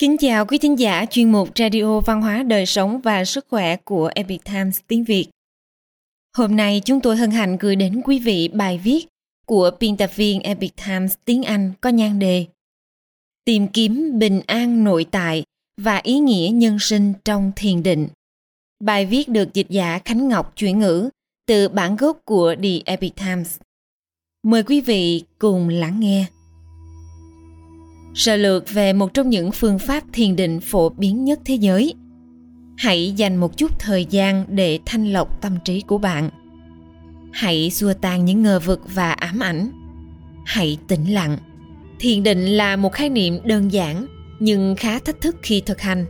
Kính 0.00 0.16
chào 0.18 0.46
quý 0.46 0.58
thính 0.58 0.78
giả 0.78 1.06
chuyên 1.10 1.32
mục 1.32 1.48
Radio 1.58 2.00
Văn 2.00 2.22
hóa 2.22 2.42
Đời 2.42 2.66
Sống 2.66 3.00
và 3.00 3.24
Sức 3.24 3.46
Khỏe 3.48 3.76
của 3.76 4.10
Epic 4.14 4.44
Times 4.44 4.80
tiếng 4.86 5.04
Việt. 5.04 5.26
Hôm 6.36 6.56
nay 6.56 6.82
chúng 6.84 7.00
tôi 7.00 7.16
hân 7.16 7.30
hạnh 7.30 7.56
gửi 7.60 7.76
đến 7.76 8.02
quý 8.04 8.18
vị 8.18 8.48
bài 8.48 8.80
viết 8.84 9.06
của 9.46 9.70
biên 9.80 9.96
tập 9.96 10.10
viên 10.16 10.40
Epic 10.40 10.72
Times 10.86 11.14
tiếng 11.24 11.42
Anh 11.42 11.72
có 11.80 11.90
nhan 11.90 12.18
đề 12.18 12.46
Tìm 13.44 13.68
kiếm 13.68 14.18
bình 14.18 14.40
an 14.46 14.84
nội 14.84 15.06
tại 15.10 15.44
và 15.80 15.96
ý 15.96 16.18
nghĩa 16.18 16.50
nhân 16.52 16.78
sinh 16.80 17.12
trong 17.24 17.52
thiền 17.56 17.82
định. 17.82 18.08
Bài 18.84 19.06
viết 19.06 19.28
được 19.28 19.54
dịch 19.54 19.68
giả 19.68 19.98
Khánh 20.04 20.28
Ngọc 20.28 20.52
chuyển 20.56 20.78
ngữ 20.78 21.10
từ 21.46 21.68
bản 21.68 21.96
gốc 21.96 22.20
của 22.24 22.54
The 22.62 22.78
Epic 22.84 23.16
Times. 23.16 23.58
Mời 24.42 24.62
quý 24.62 24.80
vị 24.80 25.24
cùng 25.38 25.68
lắng 25.68 26.00
nghe. 26.00 26.26
Sơ 28.14 28.36
lược 28.36 28.72
về 28.72 28.92
một 28.92 29.14
trong 29.14 29.30
những 29.30 29.50
phương 29.52 29.78
pháp 29.78 30.04
thiền 30.12 30.36
định 30.36 30.60
phổ 30.60 30.88
biến 30.88 31.24
nhất 31.24 31.40
thế 31.44 31.54
giới. 31.54 31.94
Hãy 32.78 33.12
dành 33.16 33.36
một 33.36 33.56
chút 33.56 33.78
thời 33.78 34.04
gian 34.04 34.44
để 34.48 34.78
thanh 34.86 35.12
lọc 35.12 35.40
tâm 35.40 35.56
trí 35.64 35.80
của 35.80 35.98
bạn. 35.98 36.30
Hãy 37.32 37.70
xua 37.70 37.92
tan 37.92 38.24
những 38.24 38.42
ngờ 38.42 38.60
vực 38.60 38.80
và 38.94 39.12
ám 39.12 39.40
ảnh. 39.40 39.70
Hãy 40.46 40.78
tĩnh 40.88 41.14
lặng. 41.14 41.38
Thiền 41.98 42.22
định 42.22 42.46
là 42.46 42.76
một 42.76 42.92
khái 42.92 43.08
niệm 43.08 43.38
đơn 43.44 43.72
giản 43.72 44.06
nhưng 44.40 44.76
khá 44.76 44.98
thách 44.98 45.20
thức 45.20 45.36
khi 45.42 45.60
thực 45.60 45.80
hành. 45.80 46.06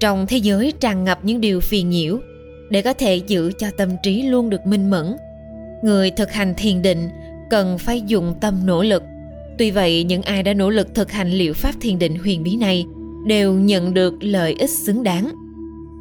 Trong 0.00 0.26
thế 0.26 0.36
giới 0.36 0.72
tràn 0.80 1.04
ngập 1.04 1.24
những 1.24 1.40
điều 1.40 1.60
phiền 1.60 1.90
nhiễu, 1.90 2.18
để 2.70 2.82
có 2.82 2.92
thể 2.92 3.16
giữ 3.16 3.52
cho 3.58 3.70
tâm 3.76 3.88
trí 4.02 4.22
luôn 4.22 4.50
được 4.50 4.66
minh 4.66 4.90
mẫn, 4.90 5.16
người 5.82 6.10
thực 6.10 6.32
hành 6.32 6.54
thiền 6.56 6.82
định 6.82 7.08
cần 7.50 7.78
phải 7.78 8.00
dùng 8.00 8.34
tâm 8.40 8.66
nỗ 8.66 8.82
lực 8.82 9.02
Tuy 9.58 9.70
vậy, 9.70 10.04
những 10.04 10.22
ai 10.22 10.42
đã 10.42 10.54
nỗ 10.54 10.70
lực 10.70 10.94
thực 10.94 11.12
hành 11.12 11.30
liệu 11.30 11.54
pháp 11.54 11.74
thiền 11.80 11.98
định 11.98 12.18
huyền 12.18 12.42
bí 12.42 12.56
này 12.56 12.86
đều 13.26 13.54
nhận 13.54 13.94
được 13.94 14.14
lợi 14.20 14.54
ích 14.58 14.70
xứng 14.70 15.02
đáng. 15.02 15.32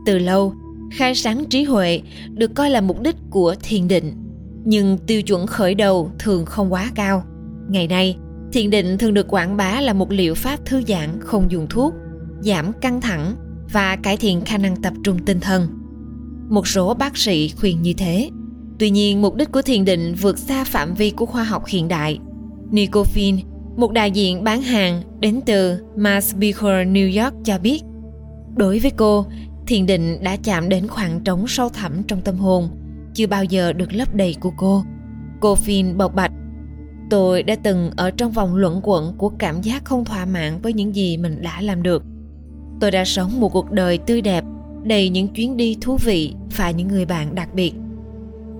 Từ 0.06 0.18
lâu, 0.18 0.54
khai 0.92 1.16
sáng 1.16 1.46
trí 1.46 1.64
huệ 1.64 2.02
được 2.34 2.56
coi 2.56 2.70
là 2.70 2.82
mục 2.82 3.02
đích 3.02 3.16
của 3.30 3.56
thiền 3.64 3.88
định, 3.88 4.14
nhưng 4.66 4.98
tiêu 4.98 5.22
chuẩn 5.22 5.48
khởi 5.48 5.76
đầu 5.76 6.12
thường 6.20 6.46
không 6.46 6.74
quá 6.74 6.92
cao. 6.96 7.24
Ngày 7.70 7.88
nay, 7.88 8.18
thiền 8.54 8.70
định 8.70 8.98
thường 8.98 9.14
được 9.14 9.28
quảng 9.28 9.58
bá 9.58 9.82
là 9.82 9.94
một 9.94 10.12
liệu 10.12 10.36
pháp 10.36 10.66
thư 10.66 10.82
giãn 10.88 11.10
không 11.20 11.52
dùng 11.52 11.68
thuốc, 11.70 11.94
giảm 12.42 12.74
căng 12.82 13.02
thẳng 13.02 13.36
và 13.74 13.96
cải 13.96 14.18
thiện 14.18 14.42
khả 14.42 14.58
năng 14.58 14.82
tập 14.82 14.94
trung 15.04 15.20
tinh 15.26 15.40
thần. 15.40 15.68
Một 16.50 16.68
số 16.68 16.94
bác 16.94 17.18
sĩ 17.18 17.50
khuyên 17.50 17.82
như 17.82 17.94
thế. 17.94 18.30
Tuy 18.80 18.90
nhiên, 18.90 19.22
mục 19.22 19.36
đích 19.36 19.52
của 19.52 19.62
thiền 19.62 19.86
định 19.86 20.16
vượt 20.22 20.38
xa 20.38 20.64
phạm 20.64 20.94
vi 20.94 21.10
của 21.10 21.26
khoa 21.26 21.44
học 21.44 21.64
hiện 21.68 21.88
đại– 21.88 22.20
Nicofin, 22.76 23.38
một 23.78 23.92
đại 23.92 24.12
diện 24.12 24.44
bán 24.44 24.62
hàng 24.62 25.02
đến 25.20 25.40
từ 25.46 25.84
Mass 25.98 26.36
Beaker, 26.36 26.88
New 26.88 27.24
York 27.24 27.36
cho 27.44 27.60
biết 27.60 27.84
Đối 28.56 28.80
với 28.80 28.92
cô, 28.92 29.26
thiền 29.68 29.86
định 29.86 30.24
đã 30.24 30.36
chạm 30.44 30.70
đến 30.70 30.88
khoảng 30.88 31.20
trống 31.20 31.48
sâu 31.48 31.70
thẳm 31.70 32.04
trong 32.08 32.22
tâm 32.22 32.36
hồn, 32.36 32.70
chưa 33.14 33.28
bao 33.28 33.44
giờ 33.44 33.74
được 33.74 33.94
lấp 33.94 34.16
đầy 34.16 34.36
của 34.40 34.52
cô. 34.58 34.84
Cô 35.40 35.56
Finn 35.56 35.98
bộc 35.98 36.16
bạch 36.16 36.32
Tôi 37.10 37.44
đã 37.44 37.56
từng 37.56 37.92
ở 37.98 38.12
trong 38.12 38.32
vòng 38.32 38.56
luẩn 38.56 38.74
quẩn 38.84 39.14
của 39.18 39.30
cảm 39.30 39.62
giác 39.62 39.86
không 39.86 40.06
thỏa 40.06 40.26
mãn 40.26 40.62
với 40.62 40.74
những 40.74 40.96
gì 40.96 41.18
mình 41.18 41.42
đã 41.42 41.62
làm 41.62 41.84
được. 41.84 42.04
Tôi 42.80 42.92
đã 42.92 43.06
sống 43.06 43.40
một 43.40 43.50
cuộc 43.50 43.72
đời 43.72 43.98
tươi 43.98 44.22
đẹp, 44.22 44.44
đầy 44.84 45.10
những 45.10 45.28
chuyến 45.28 45.58
đi 45.58 45.78
thú 45.82 45.98
vị 45.98 46.34
và 46.58 46.72
những 46.72 46.88
người 46.88 47.06
bạn 47.06 47.36
đặc 47.36 47.50
biệt. 47.54 47.74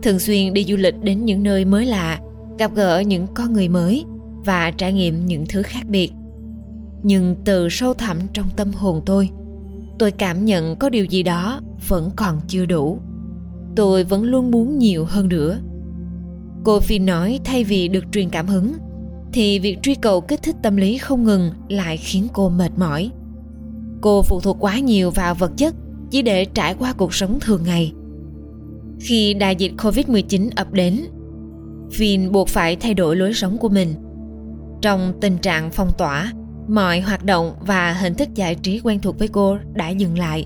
Thường 0.04 0.20
xuyên 0.20 0.54
đi 0.54 0.64
du 0.64 0.76
lịch 0.76 0.96
đến 1.02 1.26
những 1.26 1.44
nơi 1.44 1.66
mới 1.66 1.86
lạ, 1.86 2.20
gặp 2.60 2.76
gỡ 2.76 3.00
những 3.00 3.28
con 3.34 3.54
người 3.54 3.68
mới 3.68 4.06
và 4.46 4.72
trải 4.72 4.94
nghiệm 4.94 5.26
những 5.26 5.46
thứ 5.50 5.62
khác 5.62 5.86
biệt. 5.88 6.12
Nhưng 7.04 7.36
từ 7.46 7.70
sâu 7.70 7.94
thẳm 7.94 8.18
trong 8.34 8.48
tâm 8.56 8.72
hồn 8.72 9.02
tôi 9.06 9.30
tôi 10.00 10.12
cảm 10.12 10.46
nhận 10.46 10.76
có 10.76 10.90
điều 10.90 11.06
gì 11.06 11.24
đó 11.24 11.62
vẫn 11.88 12.12
còn 12.16 12.40
chưa 12.48 12.66
đủ. 12.66 13.00
Tôi 13.76 14.04
vẫn 14.04 14.24
luôn 14.24 14.52
muốn 14.52 14.78
nhiều 14.78 15.06
hơn 15.06 15.30
nữa. 15.30 15.60
Cô 16.64 16.80
phi 16.80 17.00
nói 17.00 17.40
thay 17.44 17.64
vì 17.64 17.88
được 17.88 18.04
truyền 18.12 18.30
cảm 18.30 18.48
hứng, 18.48 18.74
thì 19.34 19.60
việc 19.60 19.78
truy 19.82 19.96
cầu 19.96 20.22
kích 20.22 20.44
thích 20.44 20.56
tâm 20.64 20.76
lý 20.76 20.98
không 20.98 21.24
ngừng 21.24 21.52
lại 21.70 21.98
khiến 21.98 22.28
cô 22.34 22.50
mệt 22.50 22.72
mỏi. 22.78 23.12
Cô 24.02 24.22
phụ 24.22 24.40
thuộc 24.40 24.58
quá 24.60 24.80
nhiều 24.80 25.12
vào 25.12 25.36
vật 25.36 25.52
chất 25.58 25.76
chỉ 26.12 26.22
để 26.22 26.46
trải 26.46 26.76
qua 26.80 26.94
cuộc 26.94 27.14
sống 27.14 27.40
thường 27.42 27.64
ngày. 27.66 27.94
Khi 29.00 29.34
đại 29.34 29.56
dịch 29.56 29.72
covid-19 29.78 30.50
ập 30.56 30.74
đến 30.74 31.02
Vin 31.98 32.32
buộc 32.32 32.48
phải 32.48 32.76
thay 32.76 32.94
đổi 32.94 33.16
lối 33.16 33.34
sống 33.34 33.58
của 33.58 33.70
mình. 33.70 33.94
Trong 34.82 35.14
tình 35.22 35.38
trạng 35.38 35.72
phong 35.72 35.92
tỏa, 35.98 36.32
mọi 36.68 37.00
hoạt 37.00 37.24
động 37.24 37.54
và 37.60 37.94
hình 37.94 38.14
thức 38.14 38.30
giải 38.36 38.56
trí 38.56 38.80
quen 38.84 39.00
thuộc 39.00 39.20
với 39.20 39.28
cô 39.28 39.58
đã 39.74 39.90
dừng 39.90 40.18
lại, 40.18 40.46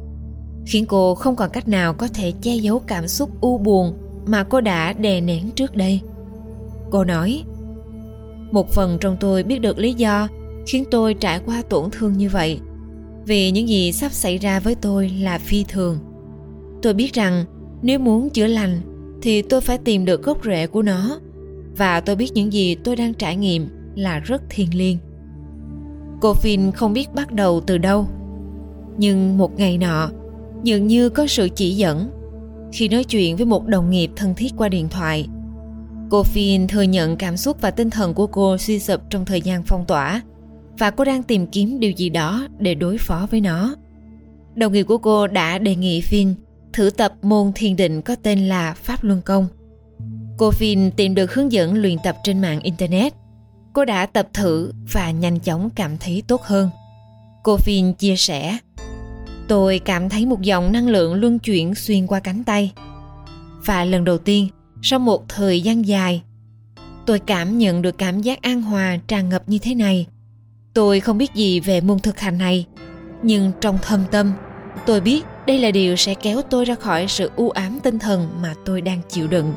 khiến 0.66 0.86
cô 0.86 1.16
không 1.16 1.36
còn 1.36 1.50
cách 1.50 1.68
nào 1.68 1.94
có 1.94 2.08
thể 2.08 2.34
che 2.42 2.56
giấu 2.56 2.80
cảm 2.80 3.08
xúc 3.08 3.42
u 3.42 3.58
buồn 3.58 3.94
mà 4.26 4.44
cô 4.44 4.62
đã 4.62 4.94
đè 4.94 5.22
nén 5.22 5.52
trước 5.52 5.76
đây. 5.76 6.02
Cô 6.92 7.04
nói, 7.04 7.44
một 8.52 8.72
phần 8.72 8.98
trong 9.02 9.18
tôi 9.20 9.44
biết 9.44 9.60
được 9.60 9.80
lý 9.80 9.94
do 9.94 10.28
khiến 10.68 10.84
tôi 10.92 11.14
trải 11.14 11.40
qua 11.46 11.62
tổn 11.70 11.90
thương 11.92 12.14
như 12.14 12.30
vậy 12.30 12.60
vì 13.26 13.52
những 13.52 13.70
gì 13.70 13.92
sắp 13.92 14.12
xảy 14.12 14.38
ra 14.38 14.60
với 14.60 14.76
tôi 14.76 15.10
là 15.10 15.38
phi 15.38 15.64
thường 15.64 16.00
tôi 16.82 16.94
biết 16.94 17.14
rằng 17.14 17.46
nếu 17.82 18.00
muốn 18.00 18.30
chữa 18.30 18.48
lành 18.48 18.82
thì 19.22 19.42
tôi 19.42 19.62
phải 19.62 19.78
tìm 19.78 20.06
được 20.06 20.24
gốc 20.24 20.46
rễ 20.46 20.68
của 20.68 20.82
nó 20.82 21.20
và 21.80 22.02
tôi 22.02 22.16
biết 22.16 22.32
những 22.34 22.54
gì 22.54 22.76
tôi 22.76 22.96
đang 22.96 23.14
trải 23.14 23.36
nghiệm 23.36 23.68
là 23.96 24.20
rất 24.20 24.42
thiêng 24.50 24.76
liêng. 24.76 24.98
Cô 26.22 26.34
Phin 26.34 26.72
không 26.72 26.94
biết 26.94 27.14
bắt 27.14 27.32
đầu 27.32 27.62
từ 27.68 27.78
đâu. 27.78 28.08
Nhưng 28.98 29.38
một 29.38 29.58
ngày 29.58 29.78
nọ, 29.78 30.10
dường 30.64 30.88
như 30.88 31.10
có 31.10 31.28
sự 31.28 31.50
chỉ 31.56 31.76
dẫn. 31.76 32.10
Khi 32.74 32.88
nói 32.88 33.04
chuyện 33.04 33.36
với 33.36 33.46
một 33.46 33.68
đồng 33.68 33.90
nghiệp 33.90 34.12
thân 34.16 34.36
thiết 34.36 34.54
qua 34.58 34.70
điện 34.70 34.90
thoại, 34.90 35.28
cô 36.10 36.24
Phin 36.24 36.68
thừa 36.68 36.82
nhận 36.82 37.18
cảm 37.18 37.38
xúc 37.38 37.58
và 37.62 37.72
tinh 37.72 37.90
thần 37.90 38.14
của 38.14 38.28
cô 38.28 38.58
suy 38.58 38.80
sụp 38.80 39.02
trong 39.10 39.26
thời 39.26 39.42
gian 39.42 39.64
phong 39.64 39.86
tỏa. 39.86 40.22
Và 40.78 40.92
cô 40.92 41.04
đang 41.04 41.24
tìm 41.24 41.48
kiếm 41.48 41.80
điều 41.80 41.92
gì 41.92 42.10
đó 42.10 42.48
để 42.60 42.76
đối 42.76 42.98
phó 42.98 43.28
với 43.32 43.42
nó. 43.42 43.76
Đồng 44.56 44.74
nghiệp 44.74 44.84
của 44.84 44.98
cô 44.98 45.28
đã 45.28 45.58
đề 45.58 45.76
nghị 45.76 46.02
Phin 46.02 46.34
thử 46.74 46.90
tập 46.90 47.14
môn 47.22 47.52
thiền 47.56 47.76
định 47.76 48.02
có 48.02 48.16
tên 48.24 48.40
là 48.40 48.74
Pháp 48.74 49.04
Luân 49.04 49.22
Công. 49.22 49.48
Cô 50.40 50.52
Vin 50.52 50.92
tìm 50.92 51.16
được 51.16 51.34
hướng 51.34 51.52
dẫn 51.52 51.74
luyện 51.74 51.98
tập 52.04 52.18
trên 52.24 52.42
mạng 52.42 52.60
Internet. 52.60 53.14
Cô 53.74 53.86
đã 53.86 54.06
tập 54.06 54.28
thử 54.34 54.72
và 54.94 55.12
nhanh 55.12 55.40
chóng 55.40 55.70
cảm 55.70 55.98
thấy 55.98 56.24
tốt 56.28 56.42
hơn. 56.42 56.70
Cô 57.44 57.58
Vin 57.66 57.94
chia 57.94 58.16
sẻ 58.16 58.58
Tôi 59.48 59.80
cảm 59.80 60.10
thấy 60.10 60.26
một 60.26 60.42
dòng 60.42 60.72
năng 60.72 60.88
lượng 60.88 61.14
luân 61.14 61.40
chuyển 61.40 61.76
xuyên 61.76 62.08
qua 62.08 62.20
cánh 62.20 62.44
tay. 62.44 62.72
Và 63.66 63.86
lần 63.86 64.04
đầu 64.04 64.18
tiên, 64.18 64.48
sau 64.82 65.00
một 65.00 65.30
thời 65.30 65.62
gian 65.62 65.88
dài, 65.88 66.22
tôi 67.06 67.20
cảm 67.20 67.58
nhận 67.58 67.82
được 67.82 67.98
cảm 67.98 68.22
giác 68.22 68.42
an 68.42 68.62
hòa 68.62 68.98
tràn 69.08 69.30
ngập 69.30 69.50
như 69.50 69.58
thế 69.58 69.76
này. 69.76 70.08
Tôi 70.74 71.00
không 71.00 71.18
biết 71.18 71.34
gì 71.34 71.60
về 71.60 71.82
môn 71.82 72.00
thực 72.00 72.20
hành 72.20 72.38
này, 72.38 72.66
nhưng 73.24 73.52
trong 73.62 73.78
thâm 73.82 74.04
tâm, 74.12 74.34
tôi 74.86 75.02
biết 75.02 75.26
đây 75.48 75.60
là 75.60 75.72
điều 75.72 75.96
sẽ 75.96 76.14
kéo 76.14 76.42
tôi 76.42 76.66
ra 76.66 76.76
khỏi 76.76 77.06
sự 77.08 77.32
u 77.36 77.50
ám 77.50 77.80
tinh 77.84 78.00
thần 78.00 78.30
mà 78.42 78.54
tôi 78.66 78.82
đang 78.82 79.02
chịu 79.10 79.28
đựng 79.28 79.54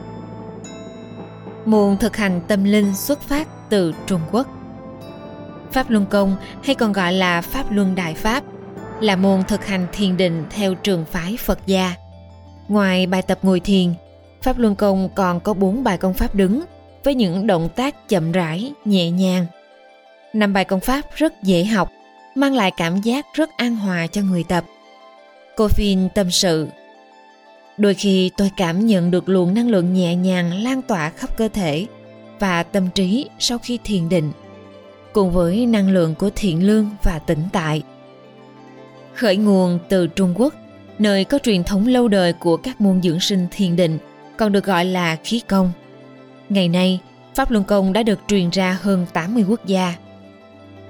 môn 1.65 1.97
thực 1.97 2.17
hành 2.17 2.41
tâm 2.49 2.65
linh 2.65 2.95
xuất 2.95 3.21
phát 3.21 3.49
từ 3.69 3.95
Trung 4.07 4.21
Quốc. 4.33 4.47
Pháp 5.73 5.91
Luân 5.91 6.07
Công 6.07 6.37
hay 6.65 6.75
còn 6.75 6.93
gọi 6.93 7.13
là 7.13 7.41
Pháp 7.41 7.73
Luân 7.73 7.95
Đại 7.95 8.15
Pháp 8.15 8.45
là 9.01 9.17
môn 9.17 9.43
thực 9.49 9.67
hành 9.67 9.87
thiền 9.93 10.17
định 10.17 10.45
theo 10.51 10.75
trường 10.75 11.05
phái 11.05 11.37
Phật 11.37 11.59
gia. 11.67 11.95
Ngoài 12.69 13.07
bài 13.07 13.23
tập 13.23 13.39
ngồi 13.43 13.61
thiền, 13.61 13.95
Pháp 14.43 14.59
Luân 14.59 14.75
Công 14.75 15.09
còn 15.15 15.41
có 15.41 15.55
bốn 15.55 15.85
bài 15.85 15.99
công 15.99 16.15
pháp 16.15 16.35
đứng 16.35 16.63
với 17.05 17.15
những 17.15 17.47
động 17.47 17.69
tác 17.77 18.09
chậm 18.09 18.33
rãi, 18.33 18.73
nhẹ 18.85 19.11
nhàng. 19.11 19.47
Năm 20.33 20.53
bài 20.53 20.65
công 20.65 20.81
pháp 20.81 21.01
rất 21.15 21.43
dễ 21.43 21.65
học, 21.65 21.91
mang 22.35 22.55
lại 22.55 22.71
cảm 22.77 23.01
giác 23.01 23.27
rất 23.35 23.51
an 23.57 23.77
hòa 23.77 24.07
cho 24.07 24.23
người 24.23 24.45
tập. 24.45 24.65
Cô 25.57 25.69
Phin 25.69 26.09
tâm 26.15 26.31
sự 26.31 26.69
đôi 27.83 27.95
khi 27.95 28.31
tôi 28.37 28.51
cảm 28.57 28.87
nhận 28.87 29.11
được 29.11 29.29
luồng 29.29 29.55
năng 29.55 29.71
lượng 29.71 29.93
nhẹ 29.95 30.15
nhàng 30.17 30.63
lan 30.63 30.83
tỏa 30.83 31.11
khắp 31.11 31.37
cơ 31.37 31.49
thể 31.49 31.87
và 32.39 32.63
tâm 32.63 32.89
trí 32.95 33.29
sau 33.39 33.59
khi 33.59 33.79
thiền 33.85 34.09
định, 34.09 34.33
cùng 35.13 35.31
với 35.31 35.67
năng 35.67 35.91
lượng 35.91 36.15
của 36.15 36.31
thiện 36.35 36.67
lương 36.67 36.91
và 37.03 37.19
tĩnh 37.19 37.43
tại. 37.53 37.83
Khởi 39.15 39.37
nguồn 39.37 39.79
từ 39.89 40.07
trung 40.07 40.35
quốc, 40.37 40.55
nơi 40.99 41.25
có 41.25 41.39
truyền 41.39 41.65
thống 41.65 41.87
lâu 41.87 42.09
đời 42.09 42.33
của 42.33 42.57
các 42.57 42.81
môn 42.81 43.03
dưỡng 43.03 43.21
sinh 43.21 43.47
thiền 43.51 43.77
định, 43.77 43.99
còn 44.37 44.53
được 44.53 44.65
gọi 44.65 44.85
là 44.85 45.17
khí 45.25 45.41
công. 45.49 45.73
Ngày 46.49 46.69
nay, 46.69 47.01
pháp 47.35 47.51
luân 47.51 47.65
công 47.65 47.93
đã 47.93 48.03
được 48.03 48.19
truyền 48.29 48.51
ra 48.51 48.79
hơn 48.81 49.07
80 49.13 49.45
quốc 49.49 49.67
gia. 49.67 49.95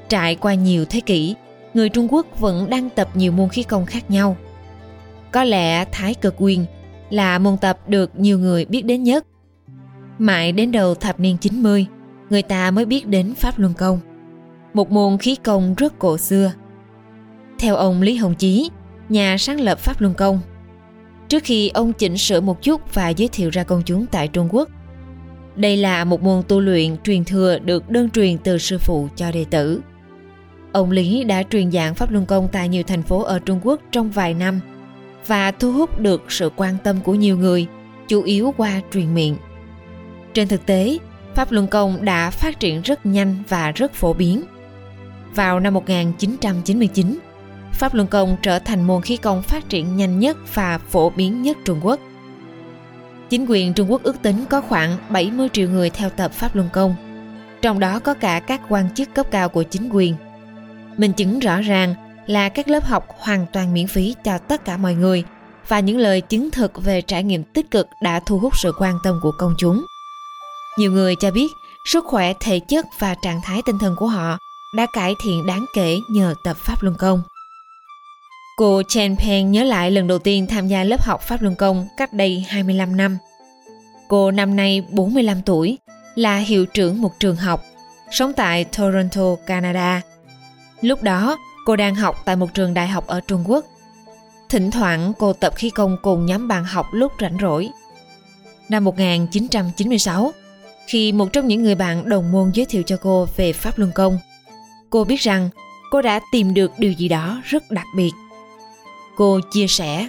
Trải 0.09 0.35
qua 0.35 0.55
nhiều 0.55 0.85
thế 0.85 1.01
kỷ, 1.01 1.35
người 1.75 1.89
trung 1.89 2.09
quốc 2.11 2.41
vẫn 2.41 2.71
đang 2.71 2.91
tập 2.91 3.09
nhiều 3.15 3.33
môn 3.33 3.49
khí 3.49 3.63
công 3.63 3.87
khác 3.87 4.11
nhau. 4.11 4.37
Có 5.31 5.45
lẽ 5.45 5.85
Thái 5.85 6.15
Cực 6.15 6.35
Quyền 6.39 6.67
là 7.13 7.39
môn 7.39 7.57
tập 7.57 7.79
được 7.89 8.11
nhiều 8.19 8.39
người 8.39 8.65
biết 8.65 8.83
đến 8.83 9.03
nhất. 9.03 9.27
Mãi 10.19 10.53
đến 10.53 10.73
đầu 10.73 10.95
thập 10.95 11.21
niên 11.21 11.37
90, 11.41 11.87
người 12.31 12.43
ta 12.43 12.71
mới 12.71 12.85
biết 12.85 13.07
đến 13.07 13.35
Pháp 13.35 13.59
Luân 13.59 13.75
Công, 13.75 14.01
một 14.75 14.91
môn 14.91 15.19
khí 15.19 15.37
công 15.37 15.75
rất 15.75 15.99
cổ 15.99 16.19
xưa. 16.19 16.53
theo 17.59 17.77
ông 17.77 18.03
Lý 18.03 18.17
Hồng 18.17 18.35
Chí, 18.35 18.71
nhà 19.09 19.37
sáng 19.39 19.61
lập 19.61 19.79
Pháp 19.79 20.01
Luân 20.01 20.15
Công. 20.15 20.41
Trước 21.29 21.45
khi 21.45 21.69
ông 21.69 21.93
chỉnh 21.93 22.17
sửa 22.17 22.41
một 22.41 22.63
chút 22.63 22.95
và 22.95 23.09
giới 23.09 23.29
thiệu 23.29 23.51
ra 23.51 23.65
công 23.65 23.83
chúng 23.87 24.07
tại 24.07 24.29
Trung 24.29 24.49
Quốc. 24.53 24.69
Đây 25.57 25.77
là 25.77 26.05
một 26.05 26.23
môn 26.23 26.43
tu 26.49 26.61
luyện 26.61 26.97
truyền 27.05 27.25
thừa 27.25 27.59
được 27.59 27.91
đơn 27.91 28.11
truyền 28.11 28.39
từ 28.39 28.59
sư 28.59 28.79
phụ 28.79 29.09
cho 29.17 29.33
đệ 29.33 29.45
tử. 29.45 29.81
Ông 30.73 30.91
Lý 30.91 31.25
đã 31.25 31.43
truyền 31.43 31.71
giảng 31.73 31.95
Pháp 31.95 32.11
Luân 32.11 32.27
Công 32.27 32.49
tại 32.53 32.69
nhiều 32.69 32.83
thành 32.83 33.03
phố 33.03 33.23
ở 33.23 33.39
Trung 33.39 33.61
Quốc 33.63 33.81
trong 33.93 34.11
vài 34.11 34.35
năm 34.35 34.61
và 35.27 35.51
thu 35.51 35.73
hút 35.73 35.99
được 35.99 36.33
sự 36.33 36.51
quan 36.57 36.77
tâm 36.85 37.01
của 37.01 37.15
nhiều 37.15 37.39
người, 37.39 37.67
chủ 38.09 38.23
yếu 38.23 38.55
qua 38.57 38.81
truyền 38.93 39.15
miệng. 39.15 39.37
Trên 40.35 40.49
thực 40.49 40.67
tế, 40.67 40.99
Pháp 41.35 41.53
Luân 41.53 41.67
Công 41.67 42.05
đã 42.05 42.31
phát 42.31 42.61
triển 42.61 42.83
rất 42.83 43.07
nhanh 43.07 43.43
và 43.49 43.71
rất 43.71 43.95
phổ 43.95 44.13
biến. 44.13 44.43
Vào 45.35 45.61
năm 45.61 45.75
1999, 45.75 47.19
Pháp 47.73 47.95
Luân 47.95 48.09
Công 48.09 48.37
trở 48.43 48.59
thành 48.59 48.83
môn 48.83 49.03
khí 49.03 49.17
công 49.17 49.43
phát 49.43 49.69
triển 49.69 49.97
nhanh 49.97 50.19
nhất 50.19 50.37
và 50.55 50.79
phổ 50.79 51.11
biến 51.11 51.43
nhất 51.43 51.57
Trung 51.65 51.81
Quốc. 51.83 52.01
Chính 53.31 53.47
quyền 53.49 53.75
Trung 53.75 53.93
Quốc 53.93 54.03
ước 54.03 54.23
tính 54.23 54.45
có 54.51 54.61
khoảng 54.61 54.97
70 55.09 55.49
triệu 55.53 55.69
người 55.69 55.91
theo 55.91 56.11
tập 56.11 56.33
Pháp 56.33 56.57
Luân 56.57 56.69
Công, 56.73 56.95
trong 57.63 57.79
đó 57.79 57.99
có 57.99 58.15
cả 58.15 58.41
các 58.41 58.61
quan 58.69 58.95
chức 58.95 59.15
cấp 59.15 59.27
cao 59.31 59.49
của 59.49 59.63
chính 59.63 59.89
quyền. 59.89 60.15
mình 60.97 61.13
chứng 61.13 61.39
rõ 61.39 61.61
ràng 61.61 61.95
là 62.27 62.49
các 62.49 62.69
lớp 62.69 62.85
học 62.85 63.07
hoàn 63.19 63.47
toàn 63.53 63.75
miễn 63.75 63.87
phí 63.87 64.15
cho 64.25 64.39
tất 64.39 64.65
cả 64.65 64.77
mọi 64.77 64.95
người 64.95 65.25
và 65.69 65.81
những 65.81 65.99
lời 65.99 66.21
chứng 66.21 66.51
thực 66.51 66.83
về 66.85 67.01
trải 67.01 67.25
nghiệm 67.25 67.45
tích 67.45 67.71
cực 67.71 67.87
đã 68.03 68.21
thu 68.21 68.39
hút 68.39 68.53
sự 68.57 68.73
quan 68.79 68.99
tâm 69.05 69.21
của 69.23 69.33
công 69.39 69.55
chúng. 69.59 69.85
Nhiều 70.79 70.93
người 70.93 71.17
cho 71.17 71.31
biết 71.31 71.53
sức 71.85 72.05
khỏe 72.07 72.33
thể 72.41 72.59
chất 72.59 72.87
và 72.99 73.15
trạng 73.23 73.41
thái 73.45 73.61
tinh 73.67 73.79
thần 73.79 73.97
của 73.99 74.07
họ 74.07 74.39
đã 74.77 74.87
cải 74.93 75.15
thiện 75.25 75.47
đáng 75.47 75.65
kể 75.75 75.99
nhờ 76.11 76.35
tập 76.45 76.57
Pháp 76.57 76.83
Luân 76.83 76.97
Công. 76.99 77.23
Cô 78.57 78.83
Chen 78.89 79.17
Peng 79.17 79.53
nhớ 79.53 79.65
lại 79.65 79.91
lần 79.91 80.07
đầu 80.07 80.19
tiên 80.19 80.47
tham 80.47 80.69
gia 80.69 80.85
lớp 80.85 81.03
học 81.03 81.21
Pháp 81.23 81.43
Luân 81.43 81.57
Công 81.57 81.87
cách 81.97 82.13
đây 82.13 82.47
25 82.49 82.97
năm. 82.97 83.19
Cô 84.09 84.31
năm 84.31 84.57
nay 84.57 84.83
45 84.91 85.43
tuổi, 85.43 85.79
là 86.15 86.39
hiệu 86.39 86.67
trưởng 86.67 87.03
một 87.03 87.21
trường 87.21 87.37
học, 87.37 87.63
sống 88.11 88.33
tại 88.33 88.65
Toronto, 88.65 89.37
Canada. 89.47 90.03
Lúc 90.81 91.03
đó, 91.03 91.37
cô 91.65 91.77
đang 91.77 91.95
học 91.95 92.23
tại 92.25 92.37
một 92.37 92.55
trường 92.55 92.75
đại 92.75 92.89
học 92.89 93.07
ở 93.07 93.21
Trung 93.21 93.45
Quốc. 93.51 93.65
Thỉnh 94.49 94.71
thoảng 94.71 95.13
cô 95.19 95.33
tập 95.33 95.53
khí 95.57 95.71
công 95.71 95.97
cùng 96.03 96.27
nhóm 96.27 96.49
bạn 96.49 96.65
học 96.65 96.87
lúc 96.93 97.13
rảnh 97.21 97.37
rỗi. 97.41 97.71
Năm 98.69 98.85
1996, 98.85 100.33
khi 100.87 101.13
một 101.13 101.33
trong 101.33 101.49
những 101.49 101.63
người 101.63 101.75
bạn 101.75 102.09
đồng 102.09 102.33
môn 102.33 102.51
giới 102.55 102.67
thiệu 102.67 102.83
cho 102.83 102.97
cô 102.97 103.27
về 103.37 103.53
Pháp 103.53 103.79
Luân 103.79 103.93
Công, 103.93 104.19
cô 104.91 105.05
biết 105.05 105.21
rằng 105.21 105.49
cô 105.91 106.03
đã 106.03 106.21
tìm 106.33 106.55
được 106.55 106.73
điều 106.79 106.93
gì 106.93 107.09
đó 107.09 107.43
rất 107.45 107.71
đặc 107.71 107.87
biệt 107.97 108.11
cô 109.17 109.41
chia 109.41 109.67
sẻ 109.67 110.09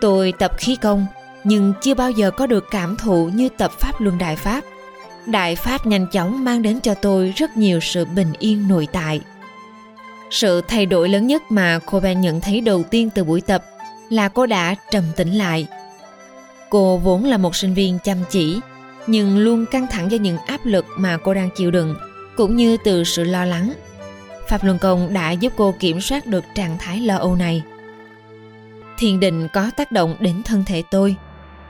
tôi 0.00 0.32
tập 0.38 0.52
khí 0.58 0.76
công 0.76 1.06
nhưng 1.44 1.72
chưa 1.80 1.94
bao 1.94 2.10
giờ 2.10 2.30
có 2.30 2.46
được 2.46 2.64
cảm 2.70 2.96
thụ 2.96 3.30
như 3.34 3.48
tập 3.48 3.72
pháp 3.80 4.00
luân 4.00 4.18
đại 4.18 4.36
pháp 4.36 4.64
đại 5.26 5.56
pháp 5.56 5.86
nhanh 5.86 6.06
chóng 6.12 6.44
mang 6.44 6.62
đến 6.62 6.80
cho 6.80 6.94
tôi 6.94 7.32
rất 7.36 7.56
nhiều 7.56 7.80
sự 7.80 8.04
bình 8.04 8.32
yên 8.38 8.68
nội 8.68 8.88
tại 8.92 9.20
sự 10.30 10.60
thay 10.60 10.86
đổi 10.86 11.08
lớn 11.08 11.26
nhất 11.26 11.42
mà 11.48 11.78
cô 11.86 12.00
bé 12.00 12.14
nhận 12.14 12.40
thấy 12.40 12.60
đầu 12.60 12.82
tiên 12.82 13.10
từ 13.14 13.24
buổi 13.24 13.40
tập 13.40 13.64
là 14.10 14.28
cô 14.28 14.46
đã 14.46 14.74
trầm 14.90 15.04
tĩnh 15.16 15.32
lại 15.38 15.66
cô 16.74 16.96
vốn 16.96 17.24
là 17.24 17.36
một 17.36 17.56
sinh 17.56 17.74
viên 17.74 17.98
chăm 18.04 18.18
chỉ, 18.30 18.60
nhưng 19.06 19.38
luôn 19.38 19.66
căng 19.66 19.86
thẳng 19.90 20.10
do 20.10 20.18
những 20.18 20.38
áp 20.38 20.60
lực 20.64 20.86
mà 20.96 21.16
cô 21.16 21.34
đang 21.34 21.48
chịu 21.56 21.70
đựng, 21.70 21.96
cũng 22.36 22.56
như 22.56 22.76
từ 22.84 23.04
sự 23.04 23.24
lo 23.24 23.44
lắng 23.44 23.72
Pháp 24.48 24.64
Luân 24.64 24.78
Công 24.78 25.12
đã 25.12 25.30
giúp 25.30 25.52
cô 25.56 25.74
kiểm 25.78 26.00
soát 26.00 26.26
được 26.26 26.44
trạng 26.54 26.78
thái 26.78 27.00
lo 27.00 27.16
âu 27.16 27.36
này. 27.36 27.62
Thiền 28.98 29.20
định 29.20 29.48
có 29.52 29.70
tác 29.76 29.92
động 29.92 30.16
đến 30.20 30.42
thân 30.42 30.64
thể 30.64 30.82
tôi. 30.90 31.16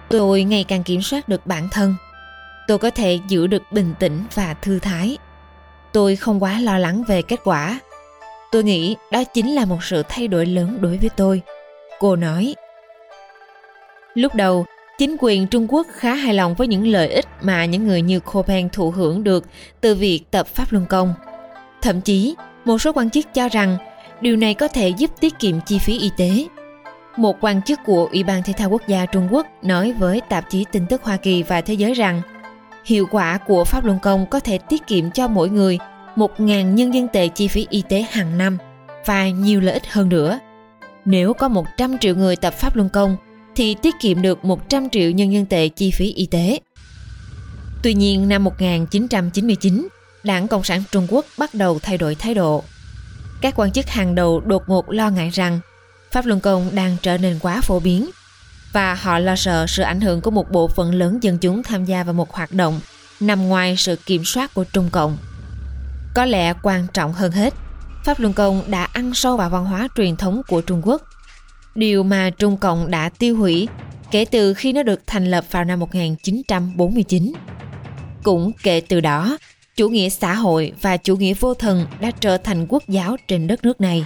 Tôi 0.09 0.43
ngày 0.43 0.65
càng 0.65 0.83
kiểm 0.83 1.03
soát 1.03 1.29
được 1.29 1.47
bản 1.47 1.69
thân. 1.69 1.95
Tôi 2.69 2.79
có 2.79 2.91
thể 2.91 3.19
giữ 3.29 3.47
được 3.47 3.63
bình 3.71 3.95
tĩnh 3.99 4.25
và 4.35 4.55
thư 4.55 4.79
thái. 4.79 5.19
Tôi 5.93 6.17
không 6.17 6.43
quá 6.43 6.61
lo 6.61 6.79
lắng 6.79 7.05
về 7.09 7.23
kết 7.23 7.41
quả. 7.45 7.79
Tôi 8.55 8.65
nghĩ 8.65 8.97
đó 9.11 9.25
chính 9.25 9.55
là 9.55 9.65
một 9.65 9.85
sự 9.85 10.03
thay 10.09 10.29
đổi 10.29 10.47
lớn 10.47 10.79
đối 10.81 10.97
với 10.99 11.11
tôi. 11.17 11.43
Cô 11.99 12.17
nói. 12.17 12.55
Lúc 14.15 14.35
đầu, 14.35 14.67
chính 14.99 15.17
quyền 15.21 15.47
Trung 15.47 15.67
Quốc 15.69 15.87
khá 15.91 16.15
hài 16.15 16.35
lòng 16.35 16.55
với 16.55 16.67
những 16.67 16.87
lợi 16.87 17.09
ích 17.09 17.27
mà 17.43 17.65
những 17.65 17.87
người 17.87 18.03
như 18.03 18.21
Copen 18.21 18.69
thụ 18.69 18.91
hưởng 18.91 19.25
được 19.25 19.45
từ 19.81 19.95
việc 19.95 20.21
tập 20.31 20.47
Pháp 20.47 20.73
Luân 20.73 20.87
Công. 20.87 21.15
Thậm 21.83 22.01
chí, 22.01 22.35
một 22.65 22.79
số 22.79 22.93
quan 22.93 23.11
chức 23.11 23.35
cho 23.35 23.49
rằng 23.49 23.77
điều 24.21 24.37
này 24.37 24.55
có 24.55 24.69
thể 24.69 24.89
giúp 24.89 25.11
tiết 25.21 25.39
kiệm 25.39 25.61
chi 25.67 25.79
phí 25.79 25.99
y 25.99 26.11
tế. 26.17 26.47
Một 27.17 27.37
quan 27.41 27.63
chức 27.63 27.81
của 27.87 28.09
Ủy 28.13 28.23
ban 28.23 28.43
Thể 28.43 28.53
thao 28.53 28.71
Quốc 28.71 28.83
gia 28.87 29.07
Trung 29.07 29.29
Quốc 29.31 29.47
nói 29.63 29.93
với 29.93 30.21
tạp 30.29 30.51
chí 30.51 30.65
tin 30.73 30.87
tức 30.87 31.03
Hoa 31.05 31.17
Kỳ 31.17 31.43
và 31.43 31.61
Thế 31.61 31.75
giới 31.75 31.95
rằng 31.95 32.23
hiệu 32.85 33.07
quả 33.11 33.39
của 33.39 33.65
Pháp 33.65 33.85
Luân 33.85 33.99
Công 33.99 34.27
có 34.27 34.41
thể 34.41 34.59
tiết 34.59 34.87
kiệm 34.87 35.11
cho 35.11 35.29
mỗi 35.29 35.49
người 35.49 35.79
1.000 36.17 36.75
nhân 36.75 36.95
dân 36.95 37.09
tệ 37.09 37.29
chi 37.29 37.49
phí 37.49 37.67
y 37.71 37.83
tế 37.89 38.05
hàng 38.11 38.39
năm 38.39 38.59
và 39.07 39.29
nhiều 39.29 39.61
lợi 39.61 39.75
ích 39.75 39.93
hơn 39.93 40.09
nữa. 40.09 40.39
Nếu 41.05 41.35
có 41.35 41.49
100 41.49 41.99
triệu 41.99 42.15
người 42.15 42.37
tập 42.37 42.55
Pháp 42.55 42.77
Luân 42.77 42.89
Công 42.89 43.17
thì 43.57 43.75
tiết 43.83 43.95
kiệm 44.01 44.23
được 44.23 44.45
100 44.45 44.91
triệu 44.91 45.11
nhân 45.11 45.33
dân 45.33 45.47
tệ 45.47 45.69
chi 45.69 45.91
phí 45.91 46.13
y 46.13 46.27
tế. 46.27 46.59
Tuy 47.83 47.95
nhiên 47.95 48.29
năm 48.29 48.45
1999, 48.45 49.89
Đảng 50.25 50.49
Cộng 50.49 50.65
sản 50.65 50.83
Trung 50.91 51.07
Quốc 51.11 51.27
bắt 51.39 51.55
đầu 51.55 51.79
thay 51.83 51.99
đổi 51.99 52.15
thái 52.15 52.35
độ. 52.35 52.65
Các 53.41 53.55
quan 53.57 53.73
chức 53.73 53.87
hàng 53.87 54.15
đầu 54.15 54.41
đột 54.41 54.63
ngột 54.67 54.91
lo 54.91 55.11
ngại 55.11 55.31
rằng 55.31 55.61
Pháp 56.11 56.27
Luân 56.27 56.41
Công 56.41 56.71
đang 56.75 56.97
trở 57.03 57.19
nên 57.19 57.39
quá 57.43 57.61
phổ 57.61 57.81
biến 57.81 58.11
và 58.73 58.95
họ 58.95 59.19
lo 59.19 59.37
sợ 59.37 59.67
sự 59.69 59.83
ảnh 59.83 60.01
hưởng 60.01 60.21
của 60.21 60.31
một 60.31 60.51
bộ 60.51 60.69
phận 60.69 60.95
lớn 60.95 61.19
dân 61.23 61.39
chúng 61.39 61.63
tham 61.63 61.85
gia 61.85 62.05
vào 62.05 62.15
một 62.15 62.33
hoạt 62.33 62.53
động 62.53 62.81
nằm 63.21 63.49
ngoài 63.49 63.77
sự 63.77 63.97
kiểm 64.07 64.25
soát 64.25 64.55
của 64.55 64.65
Trung 64.65 64.89
Cộng. 64.93 65.17
Có 66.15 66.25
lẽ 66.25 66.53
quan 66.63 66.87
trọng 66.93 67.13
hơn 67.13 67.33
hết, 67.33 67.55
Pháp 68.05 68.21
Luân 68.21 68.33
Công 68.33 68.63
đã 68.67 68.85
ăn 68.85 69.15
sâu 69.15 69.37
vào 69.37 69.51
văn 69.51 69.65
hóa 69.65 69.89
truyền 69.97 70.17
thống 70.17 70.43
của 70.49 70.61
Trung 70.61 70.83
Quốc. 70.85 71.03
Điều 71.75 72.03
mà 72.03 72.31
Trung 72.31 72.57
Cộng 72.57 72.91
đã 72.91 73.09
tiêu 73.09 73.37
hủy 73.37 73.69
kể 74.11 74.25
từ 74.25 74.55
khi 74.55 74.73
nó 74.73 74.83
được 74.83 75.01
thành 75.07 75.31
lập 75.31 75.45
vào 75.51 75.65
năm 75.65 75.81
1949. 75.81 77.33
Cũng 78.23 78.53
kể 78.63 78.81
từ 78.81 79.01
đó, 79.01 79.39
chủ 79.77 79.89
nghĩa 79.89 80.09
xã 80.09 80.35
hội 80.35 80.73
và 80.81 80.97
chủ 80.97 81.17
nghĩa 81.17 81.35
vô 81.35 81.55
thần 81.55 81.87
đã 82.01 82.11
trở 82.21 82.39
thành 82.39 82.67
quốc 82.69 82.83
giáo 82.89 83.17
trên 83.29 83.47
đất 83.47 83.65
nước 83.65 83.81
này. 83.81 84.05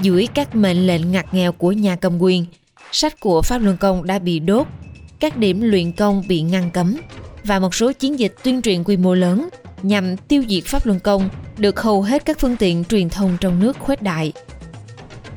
Dưới 0.00 0.26
các 0.34 0.56
mệnh 0.56 0.86
lệnh 0.86 1.12
ngặt 1.12 1.34
nghèo 1.34 1.52
của 1.52 1.72
nhà 1.72 1.96
cầm 1.96 2.18
quyền, 2.18 2.46
sách 2.92 3.20
của 3.20 3.42
Pháp 3.42 3.58
Luân 3.58 3.76
Công 3.76 4.06
đã 4.06 4.18
bị 4.18 4.38
đốt, 4.38 4.66
các 5.20 5.36
điểm 5.36 5.60
luyện 5.60 5.92
công 5.92 6.22
bị 6.28 6.42
ngăn 6.42 6.70
cấm 6.70 6.96
và 7.44 7.58
một 7.58 7.74
số 7.74 7.92
chiến 7.92 8.18
dịch 8.18 8.34
tuyên 8.42 8.62
truyền 8.62 8.84
quy 8.84 8.96
mô 8.96 9.14
lớn 9.14 9.48
nhằm 9.82 10.16
tiêu 10.16 10.44
diệt 10.48 10.64
Pháp 10.64 10.86
Luân 10.86 11.00
Công 11.00 11.28
được 11.58 11.80
hầu 11.80 12.02
hết 12.02 12.24
các 12.24 12.38
phương 12.38 12.56
tiện 12.56 12.84
truyền 12.84 13.08
thông 13.10 13.36
trong 13.40 13.60
nước 13.60 13.78
khuếch 13.78 14.02
đại. 14.02 14.32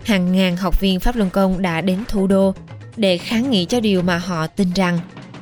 Hàng 0.04 0.32
ngàn 0.32 0.58
học 0.58 0.82
viên 0.82 1.00
Pháp 1.00 1.16
Luân 1.16 1.30
Công 1.30 1.62
đã 1.62 1.82
đến 1.82 2.00
thủ 2.08 2.28
đô 2.28 2.54
để 2.98 3.18
kháng 3.18 3.52
nghị 3.52 3.66
cho 3.66 3.80
điều 3.80 4.02
mà 4.02 4.18
họ 4.18 4.48
tin 4.48 4.68
rằng 4.75 5.00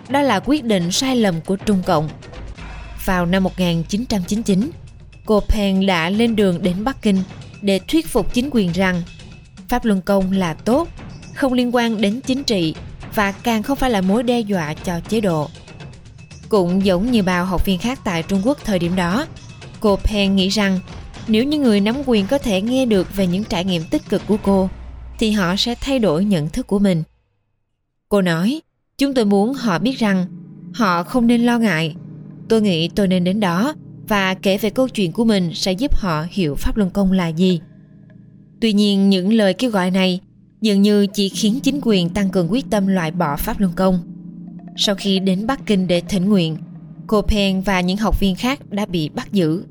đó 0.10 0.22
là 0.22 0.40
quyết 0.46 0.64
định 0.64 0.92
sai 0.92 1.16
lầm 1.16 1.42
của 1.42 1.56
Trung 1.56 1.84
Cộng 1.86 2.10
vào 3.06 3.26
năm 3.26 3.44
1999, 3.44 4.72
cô 5.26 5.40
Peng 5.40 5.86
đã 5.86 6.10
lên 6.10 6.36
đường 6.36 6.64
đến 6.64 6.84
Bắc 6.84 7.02
Kinh 7.02 7.24
để 7.62 7.80
thuyết 7.88 8.08
phục 8.08 8.34
chính 8.34 8.50
quyền 8.52 8.72
rằng 8.72 9.02
Pháp 9.70 9.86
Luân 9.86 10.02
Công 10.02 10.32
là 10.32 10.54
tốt, 10.54 10.88
không 11.36 11.54
liên 11.54 11.76
quan 11.76 12.02
đến 12.02 12.22
chính 12.22 12.44
trị 12.44 12.76
và 13.16 13.32
càng 13.32 13.64
không 13.64 13.78
phải 13.78 13.90
là 13.90 14.02
mối 14.02 14.24
đe 14.24 14.40
dọa 14.40 14.74
cho 14.74 15.00
chế 15.10 15.22
độ. 15.22 15.50
Cũng 16.50 16.86
giống 16.86 17.12
như 17.12 17.24
bao 17.24 17.46
học 17.46 17.66
viên 17.66 17.80
khác 17.80 18.00
tại 18.04 18.24
Trung 18.24 18.42
Quốc 18.44 18.58
thời 18.64 18.80
điểm 18.80 18.96
đó, 18.96 19.26
cô 19.80 19.96
Peng 19.96 20.36
nghĩ 20.36 20.50
rằng 20.50 20.80
nếu 21.28 21.44
những 21.44 21.64
người 21.64 21.82
nắm 21.82 21.96
quyền 22.06 22.28
có 22.28 22.38
thể 22.38 22.62
nghe 22.62 22.86
được 22.86 23.16
về 23.16 23.28
những 23.28 23.44
trải 23.44 23.66
nghiệm 23.66 23.84
tích 23.84 24.10
cực 24.10 24.22
của 24.28 24.38
cô, 24.44 24.70
thì 25.20 25.32
họ 25.32 25.56
sẽ 25.56 25.76
thay 25.82 26.00
đổi 26.00 26.26
nhận 26.26 26.50
thức 26.50 26.68
của 26.68 26.80
mình. 26.80 27.04
Cô 28.10 28.22
nói, 28.22 28.62
chúng 28.98 29.14
tôi 29.14 29.26
muốn 29.26 29.54
họ 29.54 29.80
biết 29.80 30.00
rằng 30.00 30.26
họ 30.74 31.04
không 31.04 31.28
nên 31.28 31.46
lo 31.46 31.58
ngại 31.58 31.96
Tôi 32.50 32.62
nghĩ 32.62 32.88
tôi 32.88 33.08
nên 33.08 33.24
đến 33.24 33.40
đó 33.40 33.74
và 34.08 34.34
kể 34.34 34.58
về 34.58 34.70
câu 34.70 34.88
chuyện 34.88 35.12
của 35.12 35.26
mình 35.26 35.52
sẽ 35.54 35.72
giúp 35.72 35.96
họ 35.96 36.26
hiểu 36.30 36.56
Pháp 36.56 36.78
Luân 36.78 36.90
Công 36.90 37.12
là 37.12 37.28
gì. 37.28 37.62
Tuy 38.62 38.74
nhiên 38.74 39.10
những 39.10 39.34
lời 39.34 39.54
kêu 39.54 39.72
gọi 39.72 39.92
này 39.92 40.20
dường 40.62 40.82
như 40.82 41.08
chỉ 41.08 41.30
khiến 41.30 41.60
chính 41.64 41.80
quyền 41.84 42.10
tăng 42.10 42.30
cường 42.30 42.52
quyết 42.52 42.66
tâm 42.70 42.88
loại 42.88 43.12
bỏ 43.12 43.36
Pháp 43.36 43.60
Luân 43.60 43.74
Công. 43.76 44.00
Sau 44.76 44.96
khi 44.96 45.20
đến 45.20 45.48
Bắc 45.48 45.60
Kinh 45.66 45.88
để 45.88 46.02
thỉnh 46.02 46.30
nguyện, 46.30 46.58
cô 47.08 47.22
Peng 47.22 47.62
và 47.62 47.82
những 47.82 47.98
học 47.98 48.20
viên 48.20 48.36
khác 48.36 48.60
đã 48.70 48.86
bị 48.86 49.10
bắt 49.10 49.32
giữ. 49.32 49.64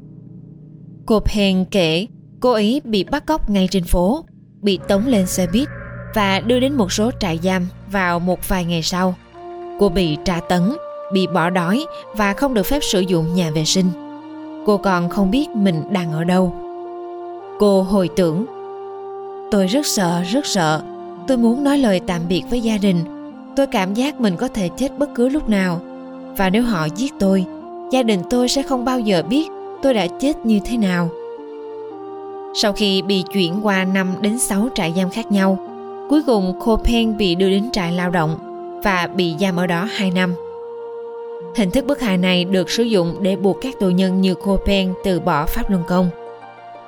Cô 1.07 1.21
Peng 1.21 1.65
kể 1.71 2.07
cô 2.41 2.53
ấy 2.53 2.83
bị 2.85 3.05
bắt 3.05 3.27
cóc 3.27 3.51
ngay 3.51 3.69
trên 3.71 3.85
phố, 3.85 4.25
bị 4.63 4.79
tống 4.89 5.07
lên 5.07 5.27
xe 5.27 5.47
buýt 5.53 5.69
và 6.15 6.41
đưa 6.41 6.61
đến 6.61 6.73
một 6.75 6.93
số 6.93 7.11
trại 7.21 7.39
giam 7.43 7.67
vào 7.91 8.21
một 8.21 8.49
vài 8.49 8.65
ngày 8.65 8.83
sau. 8.83 9.15
Cô 9.79 9.89
bị 9.89 10.17
tra 10.25 10.41
tấn 10.49 10.63
bị 11.13 11.27
bỏ 11.27 11.51
đói 11.51 11.85
và 12.17 12.33
không 12.33 12.55
được 12.55 12.67
phép 12.67 12.81
sử 12.83 13.01
dụng 13.01 13.35
nhà 13.35 13.51
vệ 13.51 13.65
sinh 13.65 13.87
cô 14.67 14.77
còn 14.77 15.09
không 15.09 15.31
biết 15.31 15.49
mình 15.49 15.83
đang 15.91 16.13
ở 16.13 16.25
đâu 16.25 16.55
cô 17.59 17.83
hồi 17.83 18.09
tưởng 18.17 18.47
Tôi 19.53 19.67
rất 19.67 19.87
sợ, 19.87 20.23
rất 20.23 20.47
sợ. 20.47 20.83
Tôi 21.29 21.37
muốn 21.37 21.65
nói 21.65 21.79
lời 21.79 22.01
tạm 22.07 22.21
biệt 22.29 22.43
với 22.51 22.61
gia 22.61 22.79
đình. 22.79 23.05
Tôi 23.57 23.67
cảm 23.67 23.95
giác 23.95 24.21
mình 24.21 24.37
có 24.37 24.49
thể 24.49 24.69
chết 24.69 24.99
bất 24.99 25.15
cứ 25.15 25.29
lúc 25.29 25.49
nào. 25.49 25.81
Và 26.37 26.51
nếu 26.51 26.63
họ 26.63 26.87
giết 26.97 27.13
tôi, 27.19 27.45
gia 27.91 28.03
đình 28.03 28.21
tôi 28.31 28.49
sẽ 28.49 28.63
không 28.63 28.85
bao 28.85 29.01
giờ 29.01 29.23
biết 29.23 29.49
tôi 29.83 29.95
đã 29.95 30.07
chết 30.07 30.47
như 30.47 30.61
thế 30.65 30.77
nào. 30.77 31.11
Sau 32.55 32.73
khi 32.73 33.03
bị 33.03 33.25
chuyển 33.33 33.67
qua 33.67 33.85
5 33.85 34.15
đến 34.21 34.39
6 34.39 34.69
trại 34.75 34.93
giam 34.97 35.11
khác 35.11 35.33
nhau, 35.33 35.59
cuối 36.09 36.23
cùng 36.27 36.61
Copen 36.61 37.17
bị 37.17 37.35
đưa 37.35 37.51
đến 37.51 37.71
trại 37.73 37.93
lao 37.93 38.11
động 38.11 38.37
và 38.85 39.09
bị 39.15 39.35
giam 39.41 39.57
ở 39.57 39.67
đó 39.67 39.89
2 39.91 40.11
năm. 40.11 40.35
Hình 41.57 41.71
thức 41.71 41.87
bức 41.87 42.01
hại 42.01 42.17
này 42.17 42.45
được 42.45 42.71
sử 42.71 42.83
dụng 42.83 43.17
để 43.21 43.37
buộc 43.37 43.59
các 43.63 43.81
tù 43.81 43.91
nhân 43.91 44.21
như 44.21 44.35
Copen 44.35 44.95
từ 45.05 45.21
bỏ 45.21 45.47
pháp 45.47 45.71
luân 45.71 45.83
công. 45.89 46.11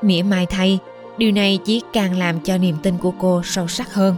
Mỉa 0.03 0.23
mai 0.23 0.47
thay, 0.47 0.79
điều 1.19 1.33
này 1.33 1.59
chỉ 1.65 1.83
càng 1.93 2.19
làm 2.19 2.41
cho 2.41 2.59
niềm 2.59 2.77
tin 2.83 2.95
của 2.99 3.13
cô 3.19 3.43
sâu 3.45 3.69
sắc 3.69 3.95
hơn. 3.95 4.17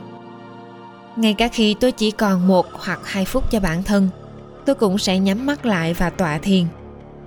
Ngay 1.17 1.35
cả 1.35 1.49
khi 1.49 1.75
tôi 1.81 1.93
chỉ 1.93 2.11
còn 2.11 2.47
một 2.47 2.67
hoặc 2.73 3.01
hai 3.05 3.25
phút 3.25 3.51
cho 3.51 3.61
bản 3.61 3.83
thân, 3.83 4.09
tôi 4.67 4.75
cũng 4.75 4.99
sẽ 4.99 5.19
nhắm 5.19 5.47
mắt 5.47 5.67
lại 5.67 5.95
và 5.95 6.11
tọa 6.11 6.39
thiền. 6.39 6.65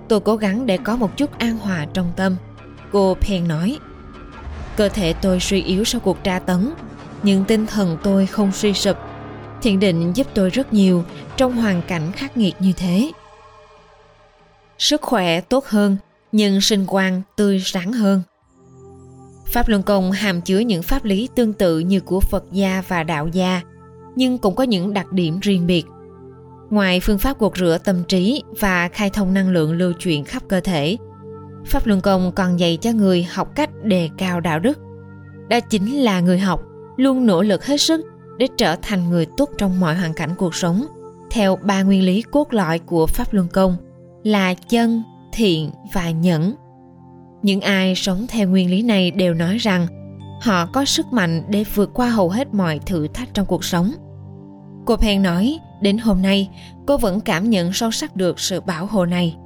Tôi 0.08 0.20
cố 0.20 0.36
gắng 0.36 0.66
để 0.66 0.78
có 0.78 0.96
một 0.96 1.16
chút 1.16 1.38
an 1.38 1.58
hòa 1.58 1.86
trong 1.92 2.12
tâm. 2.16 2.36
Cô 2.92 3.16
Pen 3.20 3.48
nói, 3.48 3.78
cơ 4.76 4.88
thể 4.88 5.12
tôi 5.12 5.40
suy 5.40 5.62
yếu 5.62 5.84
sau 5.84 6.00
cuộc 6.00 6.24
tra 6.24 6.38
tấn, 6.38 6.70
nhưng 7.22 7.44
tinh 7.44 7.66
thần 7.66 7.98
tôi 8.02 8.26
không 8.26 8.52
suy 8.52 8.72
sụp 8.72 8.96
thiền 9.62 9.80
định 9.80 10.12
giúp 10.16 10.26
tôi 10.34 10.50
rất 10.50 10.72
nhiều 10.72 11.04
trong 11.36 11.56
hoàn 11.56 11.82
cảnh 11.82 12.12
khắc 12.12 12.36
nghiệt 12.36 12.54
như 12.58 12.72
thế 12.76 13.10
sức 14.78 15.02
khỏe 15.02 15.40
tốt 15.40 15.66
hơn 15.66 15.96
nhưng 16.32 16.60
sinh 16.60 16.84
quan 16.88 17.22
tươi 17.36 17.62
sáng 17.64 17.92
hơn 17.92 18.22
pháp 19.46 19.68
luân 19.68 19.82
công 19.82 20.12
hàm 20.12 20.40
chứa 20.40 20.58
những 20.58 20.82
pháp 20.82 21.04
lý 21.04 21.28
tương 21.34 21.52
tự 21.52 21.78
như 21.78 22.00
của 22.00 22.20
phật 22.20 22.44
gia 22.52 22.82
và 22.88 23.02
đạo 23.02 23.28
gia 23.28 23.60
nhưng 24.20 24.38
cũng 24.38 24.54
có 24.54 24.64
những 24.64 24.92
đặc 24.92 25.12
điểm 25.12 25.38
riêng 25.40 25.66
biệt. 25.66 25.86
Ngoài 26.70 27.00
phương 27.00 27.18
pháp 27.18 27.38
gột 27.38 27.56
rửa 27.56 27.78
tâm 27.84 28.04
trí 28.08 28.42
và 28.60 28.88
khai 28.88 29.10
thông 29.10 29.34
năng 29.34 29.50
lượng 29.50 29.72
lưu 29.72 29.92
chuyển 29.92 30.24
khắp 30.24 30.42
cơ 30.48 30.60
thể, 30.60 30.96
pháp 31.66 31.86
luân 31.86 32.00
công 32.00 32.32
còn 32.32 32.60
dạy 32.60 32.78
cho 32.80 32.92
người 32.92 33.22
học 33.22 33.48
cách 33.54 33.70
đề 33.82 34.08
cao 34.18 34.40
đạo 34.40 34.60
đức. 34.60 34.78
Đó 35.48 35.60
chính 35.60 35.96
là 35.96 36.20
người 36.20 36.38
học 36.38 36.62
luôn 36.96 37.26
nỗ 37.26 37.42
lực 37.42 37.64
hết 37.66 37.76
sức 37.76 38.00
để 38.38 38.46
trở 38.56 38.76
thành 38.82 39.10
người 39.10 39.26
tốt 39.36 39.50
trong 39.58 39.80
mọi 39.80 39.94
hoàn 39.94 40.14
cảnh 40.14 40.34
cuộc 40.38 40.54
sống, 40.54 40.86
theo 41.30 41.56
ba 41.56 41.82
nguyên 41.82 42.02
lý 42.02 42.22
cốt 42.22 42.52
lõi 42.52 42.78
của 42.78 43.06
pháp 43.06 43.34
luân 43.34 43.48
công 43.48 43.76
là 44.22 44.54
chân, 44.54 45.02
thiện 45.32 45.70
và 45.94 46.10
nhẫn. 46.10 46.54
Những 47.42 47.60
ai 47.60 47.94
sống 47.94 48.26
theo 48.28 48.48
nguyên 48.48 48.70
lý 48.70 48.82
này 48.82 49.10
đều 49.10 49.34
nói 49.34 49.58
rằng 49.58 49.86
họ 50.42 50.66
có 50.66 50.84
sức 50.84 51.12
mạnh 51.12 51.42
để 51.48 51.64
vượt 51.74 51.90
qua 51.94 52.08
hầu 52.08 52.30
hết 52.30 52.54
mọi 52.54 52.78
thử 52.86 53.08
thách 53.08 53.34
trong 53.34 53.46
cuộc 53.46 53.64
sống 53.64 53.92
cô 54.84 54.96
Pen 54.96 55.22
nói, 55.22 55.58
đến 55.80 55.98
hôm 55.98 56.22
nay, 56.22 56.50
cô 56.86 56.96
vẫn 56.96 57.20
cảm 57.20 57.50
nhận 57.50 57.72
sâu 57.72 57.90
sắc 57.90 58.16
được 58.16 58.40
sự 58.40 58.60
bảo 58.60 58.86
hộ 58.86 59.06
này. 59.06 59.36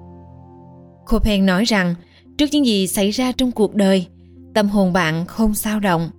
Cô 1.06 1.18
Pen 1.18 1.46
nói 1.46 1.64
rằng, 1.64 1.94
trước 2.38 2.46
những 2.52 2.66
gì 2.66 2.86
xảy 2.86 3.10
ra 3.10 3.32
trong 3.32 3.52
cuộc 3.52 3.74
đời, 3.74 4.06
tâm 4.54 4.68
hồn 4.68 4.92
bạn 4.92 5.26
không 5.26 5.54
sao 5.54 5.80
động. 5.80 6.10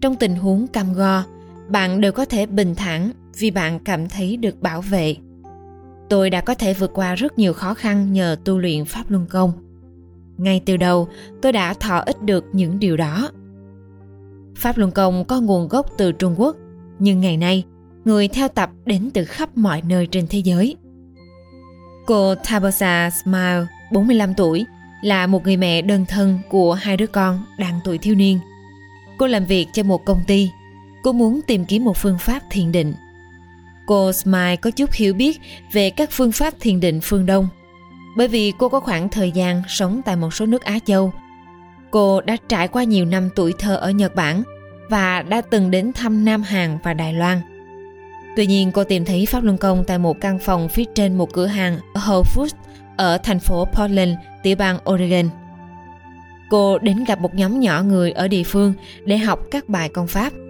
Trong 0.00 0.16
tình 0.16 0.36
huống 0.36 0.66
cam 0.66 0.92
go, 0.92 1.24
bạn 1.68 2.00
đều 2.00 2.12
có 2.12 2.24
thể 2.24 2.46
bình 2.46 2.74
thản 2.74 3.10
vì 3.38 3.50
bạn 3.50 3.78
cảm 3.78 4.08
thấy 4.08 4.36
được 4.36 4.62
bảo 4.62 4.80
vệ. 4.80 5.16
Tôi 6.08 6.30
đã 6.30 6.40
có 6.40 6.54
thể 6.54 6.74
vượt 6.74 6.90
qua 6.94 7.14
rất 7.14 7.38
nhiều 7.38 7.52
khó 7.52 7.74
khăn 7.74 8.12
nhờ 8.12 8.36
tu 8.44 8.58
luyện 8.58 8.84
pháp 8.84 9.10
luân 9.10 9.26
công. 9.26 9.52
Ngay 10.36 10.60
từ 10.66 10.76
đầu, 10.76 11.08
tôi 11.42 11.52
đã 11.52 11.74
thọ 11.74 11.98
ích 11.98 12.22
được 12.22 12.44
những 12.52 12.78
điều 12.78 12.96
đó. 12.96 13.30
Pháp 14.56 14.78
luân 14.78 14.90
công 14.90 15.24
có 15.24 15.40
nguồn 15.40 15.68
gốc 15.68 15.86
từ 15.98 16.12
trung 16.12 16.34
quốc, 16.36 16.56
nhưng 16.98 17.20
ngày 17.20 17.36
nay 17.36 17.64
người 18.06 18.28
theo 18.28 18.48
tập 18.48 18.70
đến 18.84 19.10
từ 19.14 19.24
khắp 19.24 19.56
mọi 19.56 19.82
nơi 19.86 20.06
trên 20.06 20.26
thế 20.30 20.38
giới 20.38 20.76
cô 22.06 22.34
Tabasa 22.34 23.10
Smile 23.10 23.66
45 23.92 24.34
tuổi 24.34 24.66
là 25.02 25.26
một 25.26 25.44
người 25.44 25.56
mẹ 25.56 25.82
đơn 25.82 26.04
thân 26.08 26.38
của 26.48 26.74
hai 26.74 26.96
đứa 26.96 27.06
con 27.06 27.44
đang 27.58 27.80
tuổi 27.84 27.98
thiếu 27.98 28.14
niên 28.14 28.38
cô 29.18 29.26
làm 29.26 29.44
việc 29.44 29.66
cho 29.72 29.82
một 29.82 30.04
công 30.04 30.22
ty 30.26 30.50
cô 31.06 31.12
muốn 31.12 31.40
tìm 31.46 31.64
kiếm 31.64 31.84
một 31.84 31.96
phương 31.96 32.18
pháp 32.18 32.42
thiền 32.50 32.72
định. 32.72 32.94
Cô 33.86 34.12
Smile 34.12 34.56
có 34.56 34.70
chút 34.70 34.92
hiểu 34.92 35.14
biết 35.14 35.40
về 35.72 35.90
các 35.90 36.08
phương 36.12 36.32
pháp 36.32 36.54
thiền 36.60 36.80
định 36.80 37.00
phương 37.02 37.26
Đông, 37.26 37.48
bởi 38.16 38.28
vì 38.28 38.52
cô 38.58 38.68
có 38.68 38.80
khoảng 38.80 39.08
thời 39.08 39.30
gian 39.30 39.62
sống 39.68 40.00
tại 40.04 40.16
một 40.16 40.34
số 40.34 40.46
nước 40.46 40.62
Á 40.62 40.78
Châu. 40.86 41.12
Cô 41.90 42.20
đã 42.20 42.36
trải 42.48 42.68
qua 42.68 42.84
nhiều 42.84 43.04
năm 43.04 43.28
tuổi 43.34 43.54
thơ 43.58 43.76
ở 43.76 43.90
Nhật 43.90 44.14
Bản 44.14 44.42
và 44.90 45.22
đã 45.22 45.40
từng 45.40 45.70
đến 45.70 45.92
thăm 45.92 46.24
Nam 46.24 46.42
Hàn 46.42 46.78
và 46.82 46.94
Đài 46.94 47.12
Loan. 47.12 47.55
Tuy 48.36 48.46
nhiên 48.46 48.72
cô 48.72 48.84
tìm 48.84 49.04
thấy 49.04 49.26
Pháp 49.26 49.44
Luân 49.44 49.58
Công 49.58 49.84
tại 49.84 49.98
một 49.98 50.20
căn 50.20 50.38
phòng 50.38 50.68
phía 50.68 50.84
trên 50.94 51.18
một 51.18 51.32
cửa 51.32 51.46
hàng 51.46 51.78
Whole 51.94 52.22
Foods 52.22 52.54
ở 52.96 53.18
thành 53.18 53.38
phố 53.38 53.64
Portland, 53.64 54.12
tiểu 54.42 54.56
bang 54.56 54.78
Oregon. 54.90 55.30
Cô 56.50 56.78
đến 56.78 57.04
gặp 57.04 57.20
một 57.20 57.34
nhóm 57.34 57.60
nhỏ 57.60 57.82
người 57.82 58.12
ở 58.12 58.28
địa 58.28 58.42
phương 58.42 58.72
để 59.04 59.18
học 59.18 59.40
các 59.50 59.68
bài 59.68 59.88
công 59.88 60.06
pháp– 60.06 60.32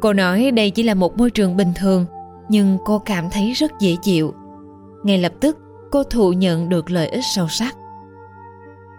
Cô 0.00 0.12
nói 0.12 0.50
đây 0.50 0.70
chỉ 0.70 0.82
là 0.82 0.94
một 0.94 1.18
môi 1.18 1.30
trường 1.30 1.56
bình 1.56 1.72
thường, 1.76 2.06
nhưng 2.48 2.78
cô 2.84 2.98
cảm 2.98 3.30
thấy 3.30 3.52
rất 3.52 3.72
dễ 3.80 3.96
chịu. 4.02 4.34
Ngay 5.04 5.18
lập 5.18 5.32
tức, 5.40 5.58
cô 5.90 6.02
thụ 6.02 6.32
nhận 6.32 6.68
được 6.68 6.90
lợi 6.90 7.08
ích 7.08 7.24
sâu 7.24 7.48
sắc. 7.48 7.76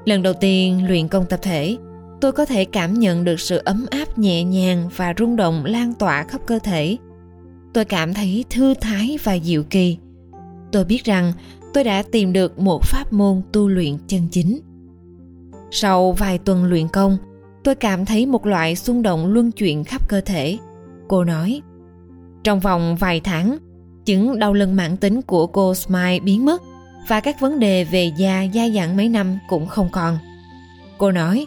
Lần 0.06 0.24
đầu 0.24 0.34
tiên 0.34 0.88
luyện 0.88 1.08
công 1.08 1.25
tập 1.25 1.40
thể, 1.42 1.78
tôi 2.22 2.32
có 2.32 2.46
thể 2.46 2.66
cảm 2.66 2.94
nhận 2.94 3.24
được 3.24 3.40
sự 3.40 3.62
ấm 3.66 3.86
áp 3.92 4.18
nhẹ 4.18 4.44
nhàng 4.44 4.90
và 4.96 5.13
rung 5.18 5.36
động 5.36 5.66
lan 5.66 5.94
tỏa 5.94 6.24
khắp 6.24 6.42
cơ 6.46 6.60
thể. 6.60 6.98
Tôi 7.74 7.86
cảm 7.86 8.13
thấy 8.13 8.46
thư 8.50 8.74
thái 8.74 9.18
và 9.24 9.34
dịu 9.34 9.63
kỳ. 9.63 9.98
Tôi 10.72 10.86
biết 10.86 11.04
rằng 11.04 11.34
tôi 11.74 11.84
đã 11.84 12.04
tìm 12.12 12.34
được 12.34 12.60
một 12.60 12.84
pháp 12.84 13.13
môn 13.13 13.42
tu 13.51 13.68
luyện 13.68 13.98
chân 14.08 14.28
chính. 14.32 14.60
Sau 15.72 16.12
vài 16.12 16.38
tuần 16.38 16.66
luyện 16.66 16.88
công, 16.88 17.18
tôi 17.63 17.75
cảm 17.75 18.06
thấy 18.06 18.25
một 18.25 18.46
loại 18.46 18.75
xung 18.75 19.01
động 19.01 19.34
luân 19.34 19.51
chuyển 19.51 19.84
khắp 19.84 20.10
cơ 20.10 20.22
thể– 20.22 20.58
cô 21.12 21.24
nói. 21.24 21.62
Trong 22.44 22.60
vòng 22.60 22.96
vài 22.96 23.20
tháng, 23.20 23.58
chứng 24.06 24.40
đau 24.40 24.54
lưng 24.54 24.75
mãn 24.75 24.98
tính 24.98 25.22
của 25.22 25.48
cô 25.48 25.75
Smile 25.75 26.20
biến 26.20 26.46
mất 26.46 26.62
và 27.08 27.20
các 27.20 27.40
vấn 27.40 27.60
đề 27.60 27.84
về 27.84 28.12
da 28.18 28.46
dai 28.54 28.72
dẳng 28.74 28.98
mấy 28.98 29.10
năm 29.10 29.40
cũng 29.50 29.68
không 29.68 29.90
còn. 29.92 30.18
Cô 30.98 31.12
nói, 31.12 31.46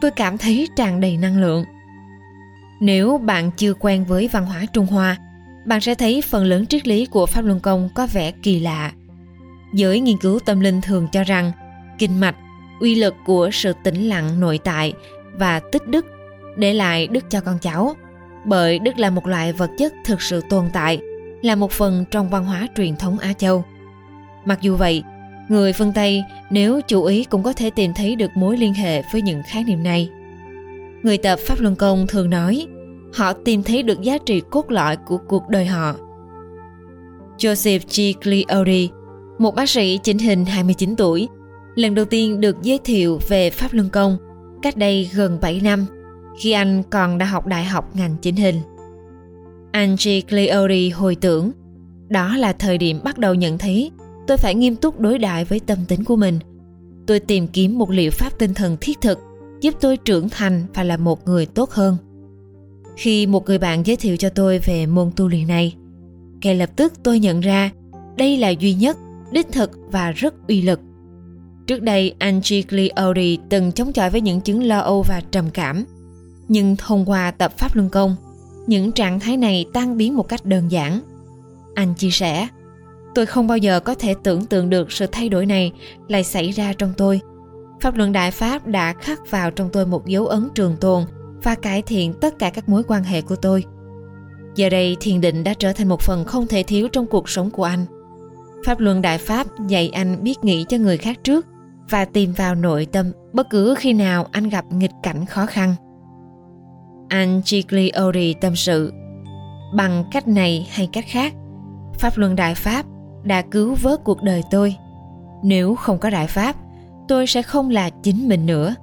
tôi 0.00 0.10
cảm 0.10 0.38
thấy 0.38 0.68
tràn 0.76 1.00
đầy 1.00 1.16
năng 1.16 1.40
lượng. 1.40 1.64
Nếu 2.80 3.18
bạn 3.18 3.50
chưa 3.56 3.74
quen 3.74 4.04
với 4.04 4.28
văn 4.32 4.46
hóa 4.46 4.66
Trung 4.72 4.86
Hoa, 4.86 5.16
bạn 5.66 5.80
sẽ 5.80 5.94
thấy 5.94 6.22
phần 6.22 6.44
lớn 6.44 6.66
triết 6.66 6.88
lý 6.88 7.06
của 7.06 7.26
Pháp 7.26 7.44
Luân 7.44 7.60
Công 7.60 7.88
có 7.94 8.06
vẻ 8.06 8.30
kỳ 8.42 8.60
lạ. 8.60 8.92
Giới 9.74 10.00
nghiên 10.00 10.18
cứu 10.18 10.38
tâm 10.38 10.60
linh 10.60 10.80
thường 10.80 11.08
cho 11.12 11.24
rằng 11.24 11.52
kinh 11.98 12.20
mạch, 12.20 12.36
uy 12.80 12.94
lực 12.94 13.14
của 13.24 13.50
sự 13.52 13.72
tĩnh 13.84 14.08
lặng 14.08 14.40
nội 14.40 14.58
tại 14.64 14.92
và 15.38 15.60
tích 15.72 15.88
đức 15.88 16.06
để 16.56 16.72
lại 16.72 17.06
đức 17.06 17.24
cho 17.30 17.40
con 17.40 17.58
cháu 17.58 17.96
bởi 18.44 18.78
đức 18.78 18.98
là 18.98 19.10
một 19.10 19.26
loại 19.26 19.52
vật 19.52 19.70
chất 19.78 19.92
thực 20.04 20.22
sự 20.22 20.40
tồn 20.50 20.64
tại 20.72 20.98
là 21.42 21.54
một 21.54 21.72
phần 21.72 22.04
trong 22.10 22.28
văn 22.28 22.44
hóa 22.44 22.68
truyền 22.76 22.96
thống 22.96 23.18
á 23.18 23.32
châu 23.32 23.64
mặc 24.44 24.58
dù 24.62 24.76
vậy 24.76 25.02
người 25.48 25.72
phương 25.72 25.92
tây 25.92 26.22
nếu 26.50 26.80
chú 26.80 27.04
ý 27.04 27.24
cũng 27.24 27.42
có 27.42 27.52
thể 27.52 27.70
tìm 27.70 27.94
thấy 27.94 28.16
được 28.16 28.30
mối 28.34 28.56
liên 28.56 28.74
hệ 28.74 29.02
với 29.12 29.22
những 29.22 29.42
khái 29.46 29.64
niệm 29.64 29.82
này 29.82 30.10
người 31.02 31.18
tập 31.18 31.38
pháp 31.46 31.60
luân 31.60 31.76
công 31.76 32.06
thường 32.06 32.30
nói 32.30 32.66
họ 33.16 33.32
tìm 33.32 33.62
thấy 33.62 33.82
được 33.82 34.00
giá 34.00 34.18
trị 34.18 34.42
cốt 34.50 34.70
lõi 34.70 34.96
của 34.96 35.18
cuộc 35.18 35.48
đời 35.48 35.66
họ 35.66 35.94
Joseph 37.38 37.80
G. 38.14 38.20
Cleary, 38.22 38.90
một 39.38 39.54
bác 39.54 39.68
sĩ 39.68 39.98
chỉnh 40.02 40.18
hình 40.18 40.44
29 40.44 40.96
tuổi, 40.96 41.28
lần 41.74 41.94
đầu 41.94 42.04
tiên 42.04 42.40
được 42.40 42.62
giới 42.62 42.78
thiệu 42.84 43.20
về 43.28 43.50
Pháp 43.50 43.72
Luân 43.72 43.88
Công 43.90 44.16
cách 44.62 44.76
đây 44.76 45.10
gần 45.14 45.38
7 45.40 45.60
năm 45.60 45.86
khi 46.40 46.52
anh 46.52 46.82
còn 46.90 47.18
đã 47.18 47.26
học 47.26 47.46
đại 47.46 47.64
học 47.64 47.96
ngành 47.96 48.16
chỉnh 48.22 48.36
hình. 48.36 48.60
Angie 49.72 50.20
Cleary 50.20 50.90
hồi 50.90 51.14
tưởng, 51.14 51.50
đó 52.08 52.36
là 52.36 52.52
thời 52.52 52.78
điểm 52.78 53.00
bắt 53.04 53.18
đầu 53.18 53.34
nhận 53.34 53.58
thấy 53.58 53.90
tôi 54.26 54.36
phải 54.36 54.54
nghiêm 54.54 54.76
túc 54.76 55.00
đối 55.00 55.18
đại 55.18 55.44
với 55.44 55.60
tâm 55.60 55.78
tính 55.88 56.04
của 56.04 56.16
mình. 56.16 56.38
Tôi 57.06 57.20
tìm 57.20 57.46
kiếm 57.46 57.78
một 57.78 57.90
liệu 57.90 58.10
pháp 58.10 58.38
tinh 58.38 58.54
thần 58.54 58.76
thiết 58.80 59.00
thực 59.00 59.18
giúp 59.60 59.74
tôi 59.80 59.96
trưởng 59.96 60.28
thành 60.28 60.66
và 60.74 60.82
là 60.82 60.96
một 60.96 61.26
người 61.26 61.46
tốt 61.46 61.70
hơn. 61.70 61.96
Khi 62.96 63.26
một 63.26 63.46
người 63.46 63.58
bạn 63.58 63.86
giới 63.86 63.96
thiệu 63.96 64.16
cho 64.16 64.28
tôi 64.28 64.58
về 64.58 64.86
môn 64.86 65.10
tu 65.16 65.28
luyện 65.28 65.46
này, 65.46 65.76
ngay 66.42 66.54
lập 66.54 66.70
tức 66.76 66.92
tôi 67.02 67.18
nhận 67.18 67.40
ra 67.40 67.70
đây 68.16 68.36
là 68.36 68.48
duy 68.48 68.74
nhất, 68.74 68.96
đích 69.30 69.52
thực 69.52 69.70
và 69.90 70.10
rất 70.12 70.34
uy 70.48 70.62
lực. 70.62 70.80
Trước 71.66 71.82
đây, 71.82 72.14
Angie 72.18 72.62
Cleary 72.62 73.38
từng 73.48 73.72
chống 73.72 73.92
chọi 73.92 74.10
với 74.10 74.20
những 74.20 74.40
chứng 74.40 74.62
lo 74.62 74.78
âu 74.78 75.02
và 75.02 75.22
trầm 75.30 75.50
cảm– 75.50 75.84
nhưng 76.48 76.76
thông 76.76 77.10
qua 77.10 77.30
tập 77.30 77.52
pháp 77.58 77.76
luân 77.76 77.88
công 77.88 78.16
những 78.66 78.92
trạng 78.92 79.20
thái 79.20 79.36
này 79.36 79.64
tan 79.72 79.96
biến 79.96 80.16
một 80.16 80.28
cách 80.28 80.44
đơn 80.44 80.70
giản. 80.70 81.00
Anh 81.74 81.94
chia 81.94 82.10
sẻ 82.10 82.48
tôi 83.14 83.26
không 83.26 83.46
bao 83.46 83.58
giờ 83.58 83.80
có 83.80 83.94
thể 83.94 84.14
tưởng 84.22 84.46
tượng 84.46 84.70
được 84.70 84.92
sự 84.92 85.06
thay 85.12 85.28
đổi 85.28 85.46
này 85.46 85.72
lại 86.08 86.24
xảy 86.24 86.50
ra 86.50 86.72
trong 86.72 86.92
tôi. 86.96 87.20
Pháp 87.80 87.96
luân 87.96 88.12
đại 88.12 88.30
pháp 88.30 88.66
đã 88.66 88.92
khắc 88.92 89.30
vào 89.30 89.50
trong 89.50 89.68
tôi 89.72 89.86
một 89.86 90.06
dấu 90.06 90.26
ấn 90.26 90.48
trường 90.54 90.76
tồn 90.76 91.04
và 91.42 91.54
cải 91.54 91.82
thiện 91.82 92.14
tất 92.20 92.38
cả 92.38 92.50
các 92.50 92.68
mối 92.68 92.82
quan 92.88 93.04
hệ 93.04 93.22
của 93.22 93.36
tôi. 93.36 93.64
Giờ 94.54 94.68
đây 94.68 94.96
thiền 95.00 95.20
định 95.20 95.44
đã 95.44 95.54
trở 95.54 95.72
thành 95.72 95.88
một 95.88 96.00
phần 96.00 96.24
không 96.24 96.46
thể 96.46 96.62
thiếu 96.62 96.88
trong 96.88 97.06
cuộc 97.06 97.28
sống 97.28 97.50
của 97.50 97.64
anh. 97.64 97.84
Pháp 98.64 98.80
luân 98.80 99.02
Đại 99.02 99.18
Pháp 99.18 99.46
dạy 99.68 99.88
anh 99.88 100.22
biết 100.22 100.44
nghĩ 100.44 100.64
cho 100.68 100.76
người 100.76 100.96
khác 100.96 101.18
trước 101.24 101.46
và 101.90 102.04
tìm 102.04 102.32
vào 102.32 102.54
nội 102.54 102.86
tâm 102.92 103.12
bất 103.32 103.50
cứ 103.50 103.74
khi 103.78 103.92
nào 103.92 104.26
anh 104.32 104.48
gặp 104.48 104.64
nghịch 104.72 104.90
cảnh 105.02 105.26
khó 105.26 105.46
khăn. 105.46 105.74
Anh 107.08 107.42
Giglioli 107.44 108.34
tâm 108.34 108.56
sự, 108.56 108.92
bằng 109.74 110.04
cách 110.12 110.28
này 110.28 110.68
hay 110.70 110.88
cách 110.92 111.04
khác, 111.08 111.34
Pháp 111.98 112.18
luân 112.18 112.36
Đại 112.36 112.54
Pháp 112.54 112.86
đã 113.24 113.42
cứu 113.42 113.74
vớt 113.82 114.04
cuộc 114.04 114.22
đời 114.22 114.42
tôi. 114.50 114.76
Nếu 115.44 115.74
không 115.74 115.98
có 115.98 116.10
Đại 116.10 116.26
Pháp, 116.26 116.56
tôi 117.08 117.26
sẽ 117.26 117.42
không 117.42 117.70
là 117.70 117.90
chính 117.90 118.28
mình 118.28 118.46
nữa. 118.46 118.74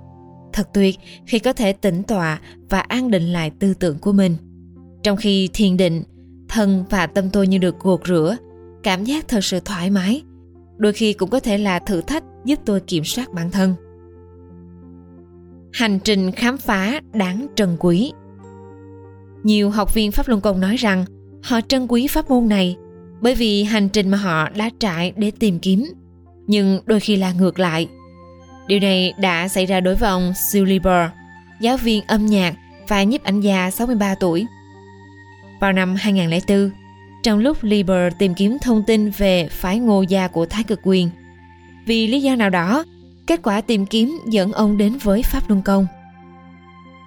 Thật 0.53 0.69
tuyệt 0.74 0.95
khi 1.25 1.39
có 1.39 1.53
thể 1.53 1.74
tĩnh 1.74 2.03
tọa 2.03 2.39
và 2.69 2.79
an 2.79 3.12
định 3.12 3.33
lại 3.33 3.51
tư 3.60 3.74
tưởng 3.74 4.00
của 4.00 4.12
mình. 4.12 4.36
Trong 5.03 5.17
khi 5.17 5.50
thiền 5.53 5.77
định, 5.77 6.03
thân 6.50 6.86
và 6.89 7.07
tâm 7.07 7.29
tôi 7.29 7.48
như 7.48 7.57
được 7.57 7.79
gột 7.79 8.01
rửa, 8.07 8.38
cảm 8.83 9.03
giác 9.03 9.27
thật 9.27 9.43
sự 9.43 9.60
thoải 9.60 9.89
mái. 9.89 10.22
Đôi 10.77 10.93
khi 10.93 11.13
cũng 11.13 11.29
có 11.29 11.39
thể 11.39 11.57
là 11.57 11.79
thử 11.79 12.01
thách 12.01 12.24
giúp 12.45 12.60
tôi 12.65 12.79
kiểm 12.79 13.03
soát 13.03 13.33
bản 13.33 13.51
thân. 13.51 13.74
Hành 15.74 16.00
trình 16.03 16.31
khám 16.31 16.57
phá 16.57 17.01
đáng 17.13 17.48
trân 17.55 17.77
quý 17.79 18.12
Nhiều 19.43 19.69
học 19.69 19.93
viên 19.93 20.12
Pháp 20.12 20.27
Luân 20.27 20.41
Công 20.41 20.60
nói 20.60 20.75
rằng 20.75 21.05
họ 21.43 21.62
trân 21.62 21.88
quý 21.88 22.07
pháp 22.07 22.29
môn 22.29 22.50
này 22.50 22.75
bởi 23.22 23.36
vì 23.36 23.63
hành 23.63 23.89
trình 23.89 24.10
mà 24.10 24.17
họ 24.17 24.50
đã 24.50 24.69
trải 24.79 25.13
để 25.17 25.31
tìm 25.39 25.60
kiếm 25.60 25.86
nhưng 26.48 26.79
đôi 26.86 27.00
khi 27.00 27.15
là 27.15 27.33
ngược 27.33 27.60
lại 27.60 27.88
điều 28.67 28.79
này 28.79 29.13
đã 29.17 29.48
xảy 29.48 29.65
ra 29.65 29.79
đối 29.79 29.96
với 29.96 30.10
ông 30.10 30.34
Sulliber 30.34 31.10
giáo 31.60 31.77
viên 31.77 32.03
âm 32.08 32.25
nhạc 32.25 32.55
và 32.88 33.03
nhiếp 33.03 33.24
ảnh 33.24 33.41
gia 33.41 33.72
63 33.72 34.15
tuổi 34.15 34.46
vào 35.60 35.74
năm 35.74 35.96
2004 35.96 36.70
trong 37.24 37.39
lúc 37.39 37.58
Lieber 37.62 38.13
tìm 38.20 38.34
kiếm 38.34 38.58
thông 38.62 38.84
tin 38.84 39.10
về 39.10 39.48
phái 39.51 39.79
ngô 39.79 40.01
gia 40.01 40.27
của 40.27 40.46
Thái 40.46 40.63
cực 40.63 40.79
quyền 40.84 41.10
vì 41.86 42.08
lý 42.08 42.22
do 42.22 42.36
nào 42.36 42.50
đó 42.50 42.84
kết 43.27 43.39
quả 43.43 43.62
tìm 43.62 43.86
kiếm 43.86 44.20
dẫn 44.27 44.53
ông 44.53 44.77
đến 44.77 44.98
với 45.03 45.24
Pháp 45.24 45.50
Luân 45.50 45.62
Công 45.62 45.88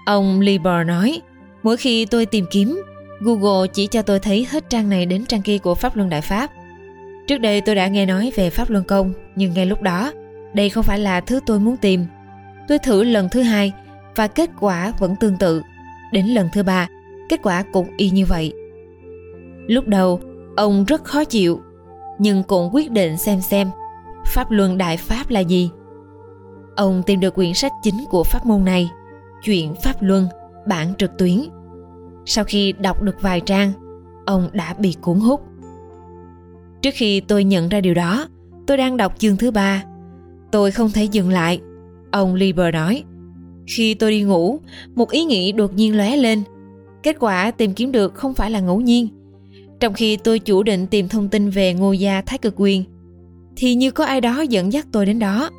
ông 0.07 0.41
Lieber 0.41 0.87
nói 0.87 1.21
mỗi 1.63 1.77
khi 1.77 2.07
tôi 2.07 2.27
tìm 2.27 2.45
kiếm 2.51 2.83
Google 3.21 3.69
chỉ 3.73 3.87
cho 3.87 4.03
tôi 4.03 4.19
thấy 4.19 4.47
hết 4.51 4.71
trang 4.71 4.89
này 4.89 5.07
đến 5.07 5.25
trang 5.27 5.43
kia 5.43 5.59
của 5.59 5.75
Pháp 5.75 5.97
Luân 5.97 6.09
Đại 6.09 6.21
Pháp. 6.21 6.51
Trước 7.27 7.39
đây 7.39 7.61
tôi 7.61 7.75
đã 7.75 7.89
nghe 7.89 8.07
nói 8.07 8.33
về 8.37 8.51
Pháp 8.51 8.71
Luân 8.71 8.85
Công, 8.85 9.13
nhưng 9.37 9.55
ngay 9.55 9.67
lúc 9.67 9.83
đó, 9.83 10.13
đây 10.57 10.71
không 10.71 10.85
phải 10.85 10.99
là 10.99 11.21
thứ 11.21 11.41
tôi 11.47 11.61
muốn 11.61 11.77
tìm. 11.77 12.07
Tôi 12.69 12.79
thử 12.79 13.03
lần 13.03 13.29
thứ 13.29 13.43
hai 13.43 13.73
và 14.17 14.27
kết 14.27 14.51
quả 14.61 14.93
vẫn 14.99 15.17
tương 15.17 15.37
tự. 15.37 15.63
Đến 16.13 16.27
lần 16.27 16.49
thứ 16.53 16.63
ba, 16.63 16.89
kết 17.29 17.41
quả 17.43 17.65
cũng 17.73 17.89
y 17.97 18.11
như 18.11 18.27
vậy. 18.27 18.53
Lúc 19.67 19.89
đầu, 19.89 20.21
ông 20.57 20.85
rất 20.85 21.05
khó 21.05 21.25
chịu, 21.25 21.61
nhưng 22.19 22.43
cũng 22.43 22.75
quyết 22.75 22.91
định 22.91 23.17
xem 23.17 23.41
xem 23.41 23.71
Pháp 24.27 24.51
Luân 24.51 24.79
Đại 24.79 24.97
Pháp 24.97 25.31
là 25.31 25.41
gì. 25.41 25.71
Ông 26.77 27.03
tìm 27.07 27.21
được 27.21 27.35
quyển 27.35 27.55
sách 27.55 27.73
chính 27.83 28.05
của 28.11 28.25
pháp 28.25 28.47
môn 28.47 28.65
này, 28.65 28.91
Chuyện 29.45 29.75
Pháp 29.85 29.95
Luân, 30.01 30.29
bản 30.67 30.95
trực 30.99 31.19
tuyến 31.19 31.41
sau 32.27 32.45
khi 32.45 32.73
đọc 32.73 33.03
được 33.03 33.23
vài 33.23 33.41
trang 33.41 33.73
ông 34.27 34.49
đã 34.53 34.75
bị 34.79 34.97
cuốn 35.01 35.21
hút 35.21 35.41
trước 36.83 36.91
khi 36.95 37.21
tôi 37.21 37.45
nhận 37.45 37.69
ra 37.69 37.81
điều 37.81 37.95
đó 37.95 38.29
tôi 38.67 38.77
đang 38.77 38.97
đọc 38.97 39.19
chương 39.19 39.37
thứ 39.37 39.51
ba 39.51 39.83
tôi 40.57 40.71
không 40.71 40.91
thể 40.91 41.05
dừng 41.05 41.31
lại. 41.31 41.61
Ông 42.11 42.35
lieber 42.35 42.75
nói, 42.75 43.05
khi 43.67 43.95
tôi 43.95 44.11
đi 44.11 44.23
ngủ, 44.23 44.61
một 44.95 45.11
ý 45.11 45.25
nghĩ 45.25 45.53
đột 45.53 45.75
nhiên 45.75 45.97
lóe 45.97 46.17
lên. 46.17 46.43
Kết 47.03 47.17
quả 47.21 47.51
tìm 47.51 47.75
kiếm 47.75 47.93
được 47.93 48.15
không 48.15 48.35
phải 48.35 48.51
là 48.51 48.61
ngẫu 48.61 48.81
nhiên. 48.81 49.09
Trong 49.81 49.95
khi 49.95 50.17
tôi 50.17 50.39
chủ 50.39 50.63
định 50.63 50.87
tìm 50.87 51.09
thông 51.09 51.29
tin 51.29 51.51
về 51.51 51.75
ngô 51.75 51.93
gia 51.93 52.21
thái 52.21 52.39
cực 52.39 52.55
quyền, 52.57 52.85
thì 53.57 53.75
như 53.75 53.91
có 53.91 54.05
ai 54.05 54.21
đó 54.21 54.41
dẫn 54.41 54.73
dắt 54.73 54.87
tôi 54.93 55.07
đến 55.07 55.19
đó. 55.19 55.51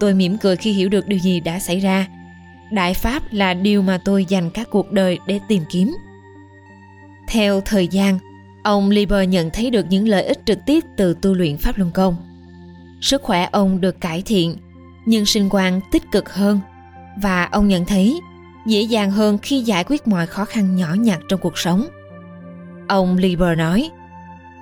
Tôi 0.00 0.14
mỉm 0.14 0.36
cười 0.38 0.56
khi 0.56 0.72
hiểu 0.72 0.88
được 0.88 1.08
điều 1.08 1.18
gì 1.18 1.40
đã 1.40 1.58
xảy 1.58 1.80
ra. 1.80 2.08
Đại 2.72 2.94
pháp 2.94 3.22
là 3.30 3.54
điều 3.54 3.82
mà 3.82 4.00
tôi 4.04 4.24
dành 4.28 4.50
cả 4.50 4.64
cuộc 4.70 4.92
đời 4.92 5.18
để 5.26 5.40
tìm 5.48 5.62
kiếm. 5.70 5.94
Theo 7.28 7.60
thời 7.60 7.88
gian, 7.88 8.18
ông 8.64 8.90
Lieber 8.90 9.28
nhận 9.28 9.50
thấy 9.50 9.70
được 9.70 9.86
những 9.88 10.08
lợi 10.08 10.24
ích 10.24 10.38
trực 10.46 10.58
tiếp 10.66 10.84
từ 10.96 11.14
tu 11.22 11.34
luyện 11.34 11.56
pháp 11.56 11.78
luân 11.78 11.90
công 11.90 12.16
sức 13.02 13.22
khỏe 13.22 13.48
ông 13.52 13.80
được 13.80 14.00
cải 14.00 14.22
thiện, 14.22 14.56
nhưng 15.06 15.26
sinh 15.26 15.48
quan 15.50 15.80
tích 15.92 16.02
cực 16.12 16.34
hơn. 16.34 16.60
Và 17.22 17.44
ông 17.44 17.68
nhận 17.68 17.84
thấy, 17.84 18.20
dễ 18.66 18.82
dàng 18.82 19.10
hơn 19.10 19.38
khi 19.38 19.60
giải 19.60 19.84
quyết 19.84 20.08
mọi 20.08 20.26
khó 20.26 20.44
khăn 20.44 20.76
nhỏ 20.76 20.94
nhặt 20.94 21.20
trong 21.28 21.40
cuộc 21.40 21.58
sống. 21.58 21.86
Ông 22.88 23.16
Lieber 23.16 23.58
nói, 23.58 23.90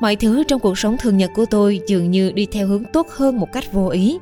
mọi 0.00 0.16
thứ 0.16 0.44
trong 0.48 0.60
cuộc 0.60 0.78
sống 0.78 0.96
thường 0.98 1.16
nhật 1.16 1.30
của 1.34 1.44
tôi 1.46 1.80
dường 1.86 2.10
như 2.10 2.32
đi 2.32 2.46
theo 2.52 2.66
hướng 2.66 2.84
tốt 2.84 3.06
hơn 3.10 3.40
một 3.40 3.52
cách 3.52 3.72
vô 3.72 3.88
ý. 3.88 4.18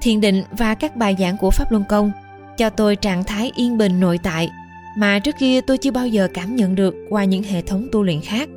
Thiền 0.00 0.20
định 0.20 0.42
và 0.50 0.74
các 0.74 0.96
bài 0.96 1.16
giảng 1.18 1.36
của 1.36 1.50
pháp 1.50 1.72
luân 1.72 1.84
công 1.88 2.12
cho 2.56 2.70
tôi 2.70 2.96
trạng 2.96 3.24
thái 3.24 3.52
yên 3.56 3.78
bình 3.78 4.00
nội 4.00 4.18
tại 4.22 4.50
mà 4.98 5.18
trước 5.18 5.34
kia 5.38 5.60
tôi 5.60 5.78
chưa 5.78 5.90
bao 5.90 6.06
giờ 6.06 6.28
cảm 6.34 6.56
nhận 6.56 6.74
được 6.74 6.94
qua 7.10 7.24
những 7.24 7.42
hệ 7.42 7.62
thống 7.62 7.88
tu 7.92 8.02
luyện 8.02 8.20
khác. 8.20 8.48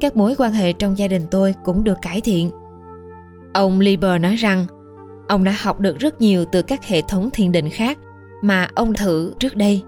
Các 0.00 0.16
mối 0.16 0.34
quan 0.38 0.52
hệ 0.52 0.72
trong 0.72 0.98
gia 0.98 1.08
đình 1.08 1.26
tôi 1.30 1.54
cũng 1.64 1.84
được 1.84 1.98
cải 2.02 2.20
thiện 2.20 2.50
ông 3.52 3.80
lieber 3.80 4.20
nói 4.20 4.36
rằng 4.36 4.66
ông 5.28 5.44
đã 5.44 5.54
học 5.60 5.80
được 5.80 5.98
rất 5.98 6.20
nhiều 6.20 6.44
từ 6.52 6.62
các 6.62 6.84
hệ 6.84 7.02
thống 7.02 7.30
thiền 7.32 7.52
định 7.52 7.70
khác 7.70 7.98
mà 8.42 8.68
ông 8.74 8.94
thử 8.94 9.34
trước 9.38 9.56
đây 9.56 9.82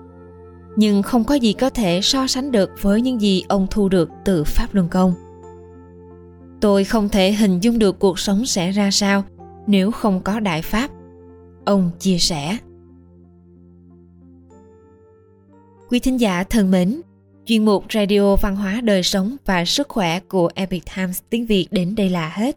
nhưng 0.76 1.02
không 1.02 1.24
có 1.24 1.34
gì 1.34 1.52
có 1.52 1.70
thể 1.70 2.00
so 2.02 2.26
sánh 2.26 2.52
được 2.52 2.70
với 2.80 3.00
những 3.00 3.20
gì 3.20 3.44
ông 3.48 3.66
thu 3.70 3.88
được 3.88 4.10
từ 4.24 4.44
pháp 4.44 4.74
luân 4.74 4.88
công 4.88 5.14
tôi 6.60 6.84
không 6.84 7.08
thể 7.08 7.32
hình 7.32 7.60
dung 7.60 7.78
được 7.78 7.98
cuộc 7.98 8.18
sống 8.18 8.46
sẽ 8.46 8.70
ra 8.70 8.90
sao 8.90 9.24
nếu 9.66 9.90
không 9.90 10.20
có 10.20 10.40
đại 10.40 10.62
pháp 10.62 10.90
ông 11.64 11.90
chia 11.98 12.18
sẻ 12.18 12.58
Quý 15.92 16.00
thính 16.00 16.20
giả 16.20 16.44
thân 16.44 16.70
mến, 16.70 17.00
chuyên 17.46 17.64
mục 17.64 17.84
Radio 17.94 18.36
Văn 18.36 18.56
hóa 18.56 18.80
Đời 18.80 19.02
Sống 19.02 19.36
và 19.44 19.64
Sức 19.64 19.88
Khỏe 19.88 20.20
của 20.20 20.50
Epic 20.54 20.82
Times 20.96 21.20
tiếng 21.30 21.46
Việt 21.46 21.66
đến 21.70 21.94
đây 21.94 22.10
là 22.10 22.28
hết. 22.28 22.56